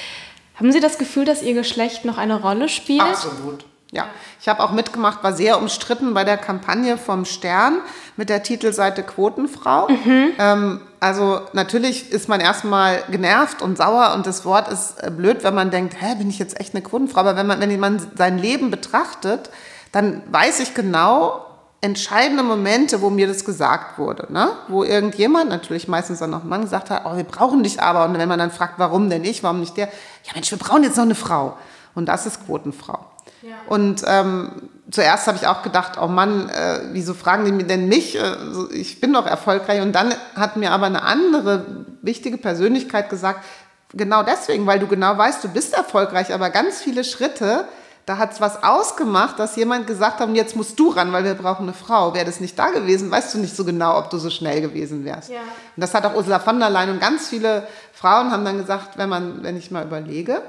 Haben 0.54 0.72
Sie 0.72 0.80
das 0.80 0.96
Gefühl, 0.96 1.26
dass 1.26 1.42
Ihr 1.42 1.52
Geschlecht 1.52 2.06
noch 2.06 2.16
eine 2.16 2.40
Rolle 2.40 2.70
spielt? 2.70 3.02
Absolut. 3.02 3.66
Ja, 3.94 4.06
ich 4.40 4.48
habe 4.48 4.62
auch 4.62 4.72
mitgemacht, 4.72 5.22
war 5.22 5.34
sehr 5.34 5.58
umstritten 5.58 6.14
bei 6.14 6.24
der 6.24 6.38
Kampagne 6.38 6.96
vom 6.96 7.26
Stern 7.26 7.76
mit 8.16 8.30
der 8.30 8.42
Titelseite 8.42 9.02
Quotenfrau. 9.02 9.86
Mhm. 9.88 10.32
Ähm, 10.38 10.80
also 10.98 11.42
natürlich 11.52 12.10
ist 12.10 12.26
man 12.26 12.40
erstmal 12.40 13.02
genervt 13.10 13.60
und 13.60 13.76
sauer 13.76 14.14
und 14.14 14.26
das 14.26 14.46
Wort 14.46 14.68
ist 14.68 14.94
äh, 15.02 15.10
blöd, 15.10 15.44
wenn 15.44 15.54
man 15.54 15.70
denkt, 15.70 16.00
hä, 16.00 16.14
bin 16.14 16.30
ich 16.30 16.38
jetzt 16.38 16.58
echt 16.58 16.74
eine 16.74 16.82
Quotenfrau? 16.82 17.20
Aber 17.20 17.36
wenn 17.36 17.46
man, 17.46 17.60
wenn 17.60 17.78
man 17.78 18.00
sein 18.16 18.38
Leben 18.38 18.70
betrachtet, 18.70 19.50
dann 19.92 20.22
weiß 20.30 20.60
ich 20.60 20.72
genau 20.72 21.44
entscheidende 21.82 22.44
Momente, 22.44 23.02
wo 23.02 23.10
mir 23.10 23.26
das 23.26 23.44
gesagt 23.44 23.98
wurde, 23.98 24.32
ne? 24.32 24.52
wo 24.68 24.84
irgendjemand, 24.84 25.50
natürlich 25.50 25.86
meistens 25.86 26.20
dann 26.20 26.30
noch 26.30 26.44
ein 26.44 26.48
Mann, 26.48 26.62
gesagt 26.62 26.88
hat, 26.88 27.02
oh, 27.04 27.16
wir 27.16 27.24
brauchen 27.24 27.62
dich 27.62 27.82
aber. 27.82 28.06
Und 28.06 28.16
wenn 28.16 28.28
man 28.28 28.38
dann 28.38 28.52
fragt, 28.52 28.78
warum 28.78 29.10
denn 29.10 29.24
ich, 29.24 29.42
warum 29.42 29.60
nicht 29.60 29.76
der? 29.76 29.88
Ja 30.24 30.32
Mensch, 30.32 30.50
wir 30.50 30.58
brauchen 30.58 30.82
jetzt 30.82 30.96
noch 30.96 31.04
eine 31.04 31.14
Frau. 31.14 31.58
Und 31.94 32.06
das 32.06 32.24
ist 32.24 32.46
Quotenfrau. 32.46 33.11
Ja. 33.42 33.56
Und 33.66 34.02
ähm, 34.06 34.70
zuerst 34.90 35.26
habe 35.26 35.36
ich 35.36 35.46
auch 35.46 35.62
gedacht, 35.62 35.98
oh 36.00 36.06
Mann, 36.06 36.48
äh, 36.48 36.80
wieso 36.92 37.14
fragen 37.14 37.44
die 37.44 37.52
mir 37.52 37.64
denn 37.64 37.88
mich? 37.88 38.16
Äh, 38.16 38.36
ich 38.72 39.00
bin 39.00 39.12
doch 39.12 39.26
erfolgreich. 39.26 39.80
Und 39.82 39.92
dann 39.92 40.14
hat 40.36 40.56
mir 40.56 40.70
aber 40.72 40.86
eine 40.86 41.02
andere 41.02 41.86
wichtige 42.02 42.38
Persönlichkeit 42.38 43.10
gesagt, 43.10 43.44
genau 43.92 44.22
deswegen, 44.22 44.66
weil 44.66 44.78
du 44.78 44.86
genau 44.86 45.16
weißt, 45.16 45.42
du 45.44 45.48
bist 45.48 45.74
erfolgreich, 45.74 46.32
aber 46.32 46.50
ganz 46.50 46.80
viele 46.80 47.04
Schritte, 47.04 47.66
da 48.06 48.18
hat 48.18 48.32
es 48.32 48.40
was 48.40 48.64
ausgemacht, 48.64 49.38
dass 49.38 49.54
jemand 49.54 49.86
gesagt 49.86 50.18
hat, 50.18 50.28
jetzt 50.30 50.56
musst 50.56 50.78
du 50.78 50.90
ran, 50.90 51.12
weil 51.12 51.22
wir 51.24 51.34
brauchen 51.34 51.64
eine 51.64 51.72
Frau. 51.72 52.14
Wäre 52.14 52.24
das 52.24 52.40
nicht 52.40 52.58
da 52.58 52.70
gewesen, 52.70 53.10
weißt 53.10 53.34
du 53.34 53.38
nicht 53.38 53.54
so 53.54 53.64
genau, 53.64 53.96
ob 53.98 54.10
du 54.10 54.18
so 54.18 54.28
schnell 54.28 54.60
gewesen 54.60 55.04
wärst. 55.04 55.30
Ja. 55.30 55.40
Und 55.40 55.80
das 55.80 55.94
hat 55.94 56.04
auch 56.04 56.14
Ursula 56.14 56.40
von 56.40 56.58
der 56.58 56.68
Leyen 56.68 56.90
und 56.90 57.00
ganz 57.00 57.28
viele 57.28 57.66
Frauen 57.92 58.32
haben 58.32 58.44
dann 58.44 58.58
gesagt, 58.58 58.98
wenn 58.98 59.08
man, 59.08 59.44
wenn 59.44 59.56
ich 59.56 59.70
mal 59.70 59.84
überlege, 59.84 60.42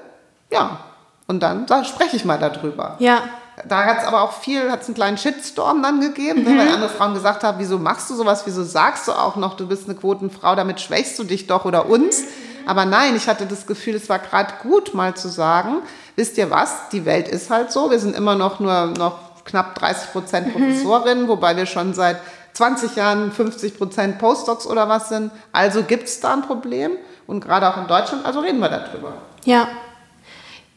ja, 0.51 0.79
und 1.27 1.41
dann, 1.41 1.65
dann 1.65 1.85
spreche 1.85 2.15
ich 2.15 2.25
mal 2.25 2.37
darüber. 2.37 2.95
Ja. 2.99 3.23
Da 3.67 3.85
hat 3.85 3.99
es 3.99 4.05
aber 4.05 4.23
auch 4.23 4.33
viel, 4.33 4.71
hat 4.71 4.81
es 4.81 4.87
einen 4.87 4.95
kleinen 4.95 5.17
Shitstorm 5.17 5.83
dann 5.83 6.01
gegeben, 6.01 6.43
mhm. 6.43 6.55
ne, 6.55 6.59
weil 6.59 6.69
andere 6.69 6.89
Frauen 6.89 7.13
gesagt 7.13 7.43
haben, 7.43 7.59
wieso 7.59 7.77
machst 7.77 8.09
du 8.09 8.15
sowas, 8.15 8.43
wieso 8.45 8.63
sagst 8.63 9.07
du 9.07 9.11
auch 9.11 9.35
noch, 9.35 9.55
du 9.55 9.67
bist 9.67 9.87
eine 9.87 9.95
Quotenfrau, 9.95 10.55
damit 10.55 10.81
schwächst 10.81 11.19
du 11.19 11.23
dich 11.23 11.45
doch 11.45 11.65
oder 11.65 11.87
uns. 11.87 12.21
Mhm. 12.21 12.27
Aber 12.65 12.85
nein, 12.85 13.15
ich 13.15 13.27
hatte 13.27 13.45
das 13.45 13.67
Gefühl, 13.67 13.95
es 13.95 14.09
war 14.09 14.19
gerade 14.19 14.53
gut, 14.63 14.93
mal 14.93 15.15
zu 15.15 15.27
sagen, 15.27 15.77
wisst 16.15 16.37
ihr 16.37 16.49
was, 16.49 16.89
die 16.91 17.05
Welt 17.05 17.27
ist 17.27 17.49
halt 17.49 17.71
so, 17.71 17.91
wir 17.91 17.99
sind 17.99 18.15
immer 18.15 18.35
noch 18.35 18.59
nur 18.59 18.87
noch 18.87 19.19
knapp 19.45 19.75
30 19.75 20.11
Prozent 20.11 20.47
mhm. 20.47 20.51
Professorinnen, 20.53 21.25
mhm. 21.25 21.27
wobei 21.27 21.55
wir 21.55 21.65
schon 21.65 21.93
seit 21.93 22.17
20 22.53 22.95
Jahren 22.95 23.31
50 23.31 23.77
Prozent 23.77 24.19
Postdocs 24.19 24.65
oder 24.65 24.87
was 24.89 25.09
sind. 25.09 25.31
Also 25.51 25.83
gibt 25.83 26.07
es 26.07 26.19
da 26.19 26.33
ein 26.33 26.43
Problem 26.43 26.91
und 27.27 27.43
gerade 27.43 27.67
auch 27.67 27.77
in 27.77 27.87
Deutschland, 27.87 28.25
also 28.25 28.39
reden 28.39 28.59
wir 28.59 28.69
darüber. 28.69 29.13
Ja. 29.43 29.67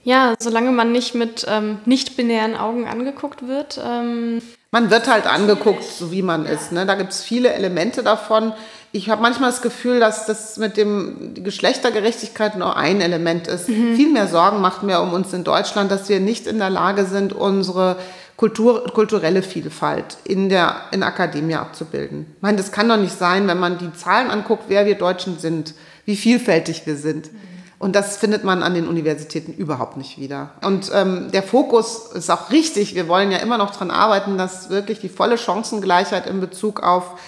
Ja, 0.06 0.34
solange 0.38 0.70
man 0.70 0.92
nicht 0.92 1.14
mit 1.14 1.44
ähm, 1.48 1.78
nicht-binären 1.84 2.56
Augen 2.56 2.86
angeguckt 2.86 3.48
wird. 3.48 3.80
Ähm 3.84 4.40
man 4.70 4.90
wird 4.90 5.08
halt 5.08 5.26
angeguckt, 5.26 5.82
so 5.82 6.12
wie 6.12 6.22
man 6.22 6.46
ist. 6.46 6.70
Ne? 6.70 6.86
Da 6.86 6.94
gibt 6.94 7.12
es 7.12 7.22
viele 7.22 7.52
Elemente 7.52 8.02
davon 8.02 8.52
ich 8.96 9.10
habe 9.10 9.20
manchmal 9.20 9.50
das 9.50 9.62
Gefühl, 9.62 10.00
dass 10.00 10.26
das 10.26 10.56
mit 10.56 10.76
dem 10.76 11.34
Geschlechtergerechtigkeit 11.34 12.56
nur 12.56 12.76
ein 12.76 13.00
Element 13.00 13.46
ist. 13.46 13.68
Mhm. 13.68 13.94
Viel 13.94 14.10
mehr 14.10 14.26
Sorgen 14.26 14.60
macht 14.60 14.82
mir 14.82 15.00
um 15.00 15.12
uns 15.12 15.32
in 15.32 15.44
Deutschland, 15.44 15.90
dass 15.90 16.08
wir 16.08 16.18
nicht 16.18 16.46
in 16.46 16.58
der 16.58 16.70
Lage 16.70 17.04
sind, 17.04 17.32
unsere 17.32 17.96
Kultur, 18.36 18.84
kulturelle 18.92 19.42
Vielfalt 19.42 20.18
in 20.24 20.48
der 20.48 20.76
in 20.92 21.02
Akademie 21.02 21.56
abzubilden. 21.56 22.26
Ich 22.36 22.42
meine, 22.42 22.56
das 22.56 22.72
kann 22.72 22.88
doch 22.88 22.96
nicht 22.96 23.16
sein, 23.16 23.46
wenn 23.48 23.58
man 23.58 23.78
die 23.78 23.92
Zahlen 23.92 24.30
anguckt, 24.30 24.64
wer 24.68 24.86
wir 24.86 24.94
Deutschen 24.94 25.38
sind, 25.38 25.74
wie 26.04 26.16
vielfältig 26.16 26.86
wir 26.86 26.96
sind. 26.96 27.32
Mhm. 27.32 27.55
Und 27.78 27.94
das 27.94 28.16
findet 28.16 28.42
man 28.42 28.62
an 28.62 28.72
den 28.72 28.88
Universitäten 28.88 29.52
überhaupt 29.52 29.98
nicht 29.98 30.18
wieder. 30.18 30.50
Und 30.62 30.90
ähm, 30.94 31.30
der 31.32 31.42
Fokus 31.42 32.10
ist 32.14 32.30
auch 32.30 32.50
richtig. 32.50 32.94
Wir 32.94 33.06
wollen 33.06 33.30
ja 33.30 33.38
immer 33.38 33.58
noch 33.58 33.70
daran 33.70 33.90
arbeiten, 33.90 34.38
dass 34.38 34.70
wirklich 34.70 35.00
die 35.00 35.10
volle 35.10 35.36
Chancengleichheit 35.36 36.26
in 36.26 36.40
Bezug 36.40 36.82
auf 36.82 37.18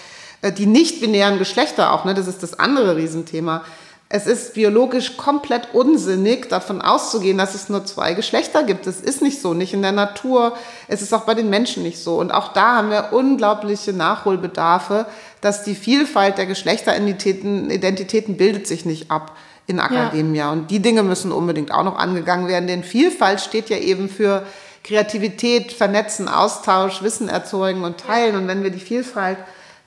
äh, 0.41 0.51
die 0.51 0.65
nicht-binären 0.65 1.37
Geschlechter 1.37 1.93
auch, 1.93 2.05
ne, 2.05 2.15
das 2.15 2.27
ist 2.27 2.41
das 2.41 2.57
andere 2.57 2.95
Riesenthema. 2.95 3.63
Es 4.11 4.25
ist 4.25 4.55
biologisch 4.55 5.17
komplett 5.17 5.75
unsinnig, 5.75 6.49
davon 6.49 6.81
auszugehen, 6.81 7.37
dass 7.37 7.53
es 7.53 7.69
nur 7.69 7.85
zwei 7.85 8.15
Geschlechter 8.15 8.63
gibt. 8.63 8.87
Es 8.87 9.01
ist 9.01 9.21
nicht 9.21 9.39
so, 9.39 9.53
nicht 9.53 9.75
in 9.75 9.83
der 9.83 9.91
Natur. 9.91 10.57
Es 10.87 11.03
ist 11.03 11.13
auch 11.13 11.25
bei 11.25 11.35
den 11.35 11.51
Menschen 11.51 11.83
nicht 11.83 11.99
so. 11.99 12.17
Und 12.17 12.31
auch 12.31 12.53
da 12.53 12.77
haben 12.77 12.89
wir 12.89 13.09
unglaubliche 13.11 13.93
Nachholbedarfe, 13.93 15.05
dass 15.41 15.63
die 15.63 15.75
Vielfalt 15.75 16.39
der 16.39 16.47
Geschlechteridentitäten 16.47 17.69
Identitäten 17.69 18.35
bildet 18.35 18.65
sich 18.65 18.83
nicht 18.83 19.11
ab 19.11 19.37
in 19.69 19.79
Akademia. 19.79 20.45
Ja. 20.45 20.51
Und 20.51 20.71
die 20.71 20.79
Dinge 20.79 21.03
müssen 21.03 21.31
unbedingt 21.31 21.71
auch 21.71 21.83
noch 21.83 21.97
angegangen 21.97 22.47
werden, 22.47 22.67
denn 22.67 22.83
Vielfalt 22.83 23.39
steht 23.39 23.69
ja 23.69 23.77
eben 23.77 24.09
für 24.09 24.43
Kreativität 24.83 25.71
vernetzen, 25.71 26.27
Austausch, 26.27 27.03
Wissen 27.03 27.29
erzeugen 27.29 27.83
und 27.83 27.99
teilen. 27.99 28.35
Und 28.35 28.47
wenn 28.47 28.63
wir 28.63 28.71
die 28.71 28.79
Vielfalt 28.79 29.37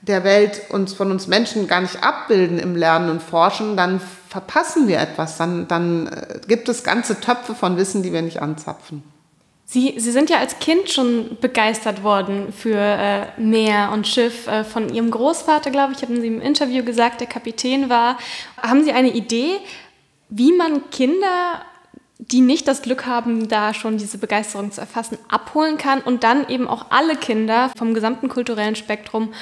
der 0.01 0.23
Welt 0.23 0.61
uns 0.69 0.93
von 0.93 1.11
uns 1.11 1.27
Menschen 1.27 1.67
gar 1.67 1.81
nicht 1.81 2.03
abbilden 2.03 2.59
im 2.59 2.75
Lernen 2.75 3.09
und 3.09 3.21
Forschen, 3.21 3.75
dann 3.75 4.01
verpassen 4.29 4.87
wir 4.87 4.99
etwas. 4.99 5.37
Dann, 5.37 5.67
dann 5.67 6.07
äh, 6.07 6.39
gibt 6.47 6.69
es 6.69 6.83
ganze 6.83 7.19
Töpfe 7.19 7.55
von 7.55 7.77
Wissen, 7.77 8.03
die 8.03 8.13
wir 8.13 8.21
nicht 8.21 8.41
anzapfen. 8.41 9.03
Sie, 9.65 9.95
Sie 9.97 10.11
sind 10.11 10.29
ja 10.29 10.37
als 10.37 10.59
Kind 10.59 10.89
schon 10.89 11.37
begeistert 11.39 12.03
worden 12.03 12.51
für 12.53 12.77
äh, 12.77 13.41
Meer 13.41 13.91
und 13.93 14.07
Schiff. 14.07 14.47
Äh, 14.47 14.63
von 14.63 14.93
Ihrem 14.93 15.09
Großvater, 15.09 15.71
glaube 15.71 15.93
ich, 15.93 16.01
haben 16.01 16.19
Sie 16.21 16.27
im 16.27 16.41
Interview 16.41 16.83
gesagt, 16.83 17.21
der 17.21 17.27
Kapitän 17.27 17.89
war. 17.89 18.17
Haben 18.61 18.83
Sie 18.83 18.91
eine 18.91 19.13
Idee, 19.13 19.57
wie 20.29 20.51
man 20.51 20.89
Kinder 20.91 21.63
die 22.31 22.41
nicht 22.41 22.67
das 22.67 22.81
Glück 22.81 23.05
haben, 23.05 23.47
da 23.47 23.73
schon 23.73 23.97
diese 23.97 24.17
Begeisterung 24.17 24.71
zu 24.71 24.81
erfassen, 24.81 25.17
abholen 25.29 25.77
kann 25.77 25.99
und 26.01 26.23
dann 26.23 26.47
eben 26.47 26.67
auch 26.67 26.85
alle 26.89 27.15
Kinder 27.15 27.69
vom 27.77 27.93
gesamten 27.93 28.29
kulturellen 28.29 28.75
Spektrum 28.75 29.33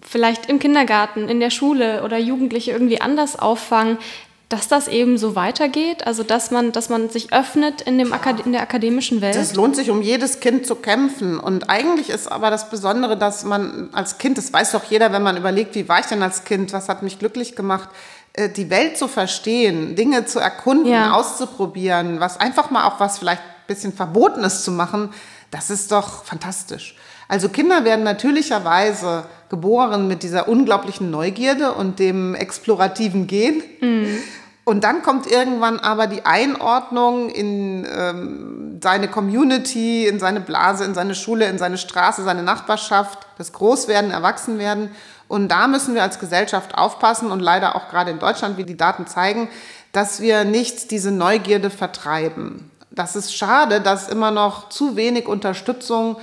vielleicht 0.00 0.48
im 0.48 0.58
Kindergarten, 0.58 1.28
in 1.28 1.40
der 1.40 1.50
Schule 1.50 2.02
oder 2.04 2.18
Jugendliche 2.18 2.72
irgendwie 2.72 3.00
anders 3.00 3.38
auffangen, 3.38 3.98
dass 4.48 4.66
das 4.66 4.88
eben 4.88 5.18
so 5.18 5.34
weitergeht, 5.34 6.06
also 6.06 6.22
dass 6.22 6.50
man, 6.50 6.72
dass 6.72 6.88
man 6.88 7.10
sich 7.10 7.34
öffnet 7.34 7.82
in, 7.82 7.98
dem 7.98 8.14
Akad 8.14 8.44
in 8.46 8.52
der 8.52 8.62
akademischen 8.62 9.20
Welt. 9.20 9.36
Es 9.36 9.54
lohnt 9.54 9.76
sich, 9.76 9.90
um 9.90 10.00
jedes 10.00 10.40
Kind 10.40 10.66
zu 10.66 10.74
kämpfen. 10.76 11.38
Und 11.38 11.68
eigentlich 11.68 12.08
ist 12.08 12.32
aber 12.32 12.50
das 12.50 12.70
Besondere, 12.70 13.18
dass 13.18 13.44
man 13.44 13.90
als 13.92 14.16
Kind, 14.16 14.38
das 14.38 14.50
weiß 14.50 14.72
doch 14.72 14.84
jeder, 14.84 15.12
wenn 15.12 15.22
man 15.22 15.36
überlegt, 15.36 15.74
wie 15.74 15.86
war 15.88 16.00
ich 16.00 16.06
denn 16.06 16.22
als 16.22 16.44
Kind, 16.44 16.72
was 16.72 16.88
hat 16.88 17.02
mich 17.02 17.18
glücklich 17.18 17.56
gemacht, 17.56 17.90
äh, 18.32 18.48
die 18.48 18.70
Welt 18.70 18.96
zu 18.96 19.06
verstehen, 19.06 19.96
Dinge 19.96 20.24
zu 20.24 20.38
erkunden, 20.38 20.90
ja. 20.90 21.12
auszuprobieren, 21.12 22.20
was 22.20 22.40
einfach 22.40 22.70
mal 22.70 22.86
auch 22.86 23.00
was 23.00 23.18
vielleicht 23.18 23.42
ein 23.42 23.66
bisschen 23.66 23.92
Verbotenes 23.92 24.64
zu 24.64 24.70
machen, 24.70 25.10
das 25.50 25.68
ist 25.68 25.92
doch 25.92 26.24
fantastisch. 26.24 26.96
Also 27.28 27.50
Kinder 27.50 27.84
werden 27.84 28.04
natürlicherweise 28.04 29.24
geboren 29.50 30.08
mit 30.08 30.22
dieser 30.22 30.48
unglaublichen 30.48 31.10
Neugierde 31.10 31.72
und 31.72 31.98
dem 31.98 32.34
explorativen 32.34 33.26
Gen. 33.26 33.62
Mhm. 33.80 34.18
Und 34.64 34.84
dann 34.84 35.02
kommt 35.02 35.26
irgendwann 35.26 35.78
aber 35.78 36.06
die 36.06 36.26
Einordnung 36.26 37.30
in 37.30 37.86
ähm, 37.90 38.78
seine 38.82 39.08
Community, 39.08 40.06
in 40.06 40.18
seine 40.18 40.40
Blase, 40.40 40.84
in 40.84 40.92
seine 40.92 41.14
Schule, 41.14 41.46
in 41.46 41.56
seine 41.56 41.78
Straße, 41.78 42.22
seine 42.22 42.42
Nachbarschaft, 42.42 43.20
das 43.38 43.52
Großwerden, 43.52 44.10
Erwachsenwerden. 44.10 44.90
Und 45.26 45.48
da 45.48 45.68
müssen 45.68 45.94
wir 45.94 46.02
als 46.02 46.18
Gesellschaft 46.18 46.74
aufpassen 46.76 47.30
und 47.30 47.40
leider 47.40 47.76
auch 47.76 47.88
gerade 47.88 48.10
in 48.10 48.18
Deutschland, 48.18 48.58
wie 48.58 48.64
die 48.64 48.76
Daten 48.76 49.06
zeigen, 49.06 49.48
dass 49.92 50.20
wir 50.20 50.44
nicht 50.44 50.90
diese 50.90 51.12
Neugierde 51.12 51.70
vertreiben. 51.70 52.70
Das 52.90 53.16
ist 53.16 53.34
schade, 53.34 53.80
dass 53.80 54.08
immer 54.08 54.30
noch 54.30 54.68
zu 54.68 54.96
wenig 54.96 55.28
Unterstützung 55.28 56.16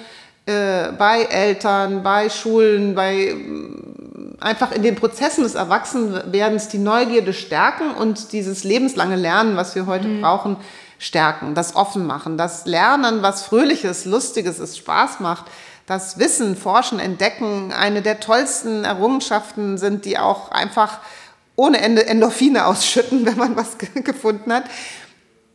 äh, 0.46 0.92
bei 0.92 1.24
Eltern, 1.24 2.04
bei 2.04 2.30
Schulen, 2.30 2.96
bei 2.96 3.34
mm, 3.34 4.38
einfach 4.40 4.72
in 4.72 4.84
den 4.84 4.96
Prozessen 4.96 5.44
des 5.44 5.56
Erwachsenwerdens 5.56 6.68
die 6.68 6.78
Neugierde 6.78 7.34
stärken 7.34 7.92
und 7.92 8.32
dieses 8.32 8.64
lebenslange 8.64 9.16
Lernen, 9.16 9.58
was 9.58 9.76
wir 9.76 9.86
heute 9.86 10.08
mhm. 10.08 10.22
brauchen, 10.22 10.58
stärken, 11.00 11.56
das 11.56 11.76
offen 11.76 12.06
machen, 12.06 12.38
das 12.38 12.66
Lernen, 12.66 13.22
was 13.22 13.44
Fröhliches, 13.44 14.06
Lustiges 14.06 14.60
ist, 14.60 14.78
Spaß 14.78 15.20
macht, 15.20 15.46
das 15.86 16.20
Wissen, 16.20 16.56
Forschen, 16.56 17.00
Entdecken 17.00 17.72
eine 17.74 18.02
der 18.02 18.20
tollsten 18.20 18.86
Errungenschaften 18.86 19.78
sind, 19.78 20.06
die 20.06 20.18
auch 20.18 20.52
einfach 20.52 21.00
ohne 21.56 21.80
Ende 21.82 22.06
Endorphine 22.06 22.66
ausschütten, 22.68 23.26
wenn 23.26 23.38
man 23.38 23.56
was 23.56 23.78
gefunden 23.78 24.54
hat. 24.54 24.66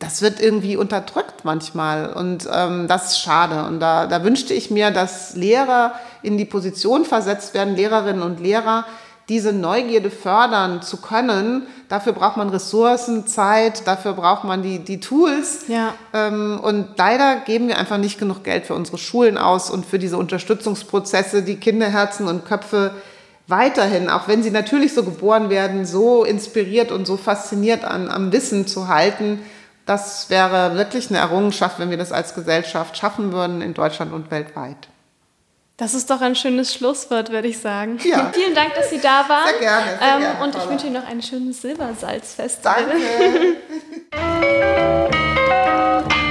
Das 0.01 0.23
wird 0.23 0.41
irgendwie 0.41 0.77
unterdrückt 0.77 1.45
manchmal 1.45 2.11
und 2.11 2.49
ähm, 2.51 2.87
das 2.87 3.11
ist 3.11 3.19
schade. 3.21 3.65
Und 3.65 3.79
da, 3.79 4.07
da 4.07 4.23
wünschte 4.23 4.53
ich 4.53 4.71
mir, 4.71 4.89
dass 4.89 5.35
Lehrer 5.35 5.93
in 6.23 6.37
die 6.37 6.45
Position 6.45 7.05
versetzt 7.05 7.53
werden, 7.53 7.75
Lehrerinnen 7.75 8.23
und 8.23 8.39
Lehrer, 8.39 8.85
diese 9.29 9.53
Neugierde 9.53 10.09
fördern 10.09 10.81
zu 10.81 10.97
können, 10.97 11.67
dafür 11.87 12.13
braucht 12.13 12.35
man 12.35 12.49
Ressourcen, 12.49 13.27
Zeit, 13.27 13.87
dafür 13.87 14.13
braucht 14.13 14.43
man 14.43 14.63
die, 14.63 14.79
die 14.79 14.99
Tools. 14.99 15.65
Ja. 15.67 15.93
Ähm, 16.13 16.59
und 16.61 16.97
leider 16.97 17.37
geben 17.37 17.67
wir 17.67 17.77
einfach 17.77 17.97
nicht 17.97 18.19
genug 18.19 18.43
Geld 18.43 18.65
für 18.65 18.73
unsere 18.73 18.97
Schulen 18.97 19.37
aus 19.37 19.69
und 19.69 19.85
für 19.85 19.99
diese 19.99 20.17
Unterstützungsprozesse, 20.17 21.43
die 21.43 21.57
Kinderherzen 21.57 22.27
und 22.27 22.43
Köpfe 22.43 22.91
weiterhin, 23.47 24.09
auch 24.09 24.27
wenn 24.27 24.41
sie 24.41 24.51
natürlich 24.51 24.93
so 24.93 25.03
geboren 25.03 25.51
werden, 25.51 25.85
so 25.85 26.23
inspiriert 26.23 26.91
und 26.91 27.05
so 27.05 27.17
fasziniert 27.17 27.85
an, 27.85 28.09
am 28.09 28.31
Wissen 28.31 28.65
zu 28.65 28.87
halten. 28.87 29.39
Das 29.85 30.29
wäre 30.29 30.75
wirklich 30.75 31.09
eine 31.09 31.19
Errungenschaft, 31.19 31.79
wenn 31.79 31.89
wir 31.89 31.97
das 31.97 32.11
als 32.11 32.35
Gesellschaft 32.35 32.97
schaffen 32.97 33.31
würden 33.31 33.61
in 33.61 33.73
Deutschland 33.73 34.13
und 34.13 34.31
weltweit. 34.31 34.87
Das 35.77 35.95
ist 35.95 36.11
doch 36.11 36.21
ein 36.21 36.35
schönes 36.35 36.73
Schlusswort, 36.75 37.31
würde 37.31 37.47
ich 37.47 37.57
sagen. 37.57 37.97
Ja. 38.03 38.31
Vielen 38.33 38.53
Dank, 38.53 38.75
dass 38.75 38.91
Sie 38.91 38.99
da 38.99 39.27
waren. 39.27 39.47
Sehr 39.49 39.59
gerne. 39.59 39.97
Sehr 39.97 40.15
ähm, 40.15 40.21
gerne 40.21 40.43
und 40.43 40.55
ich 40.55 40.69
wünsche 40.69 40.85
Ihnen 40.85 40.95
noch 40.95 41.07
ein 41.07 41.21
schönes 41.23 41.61
Silbersalzfest. 41.61 42.63
Danke. 42.63 42.91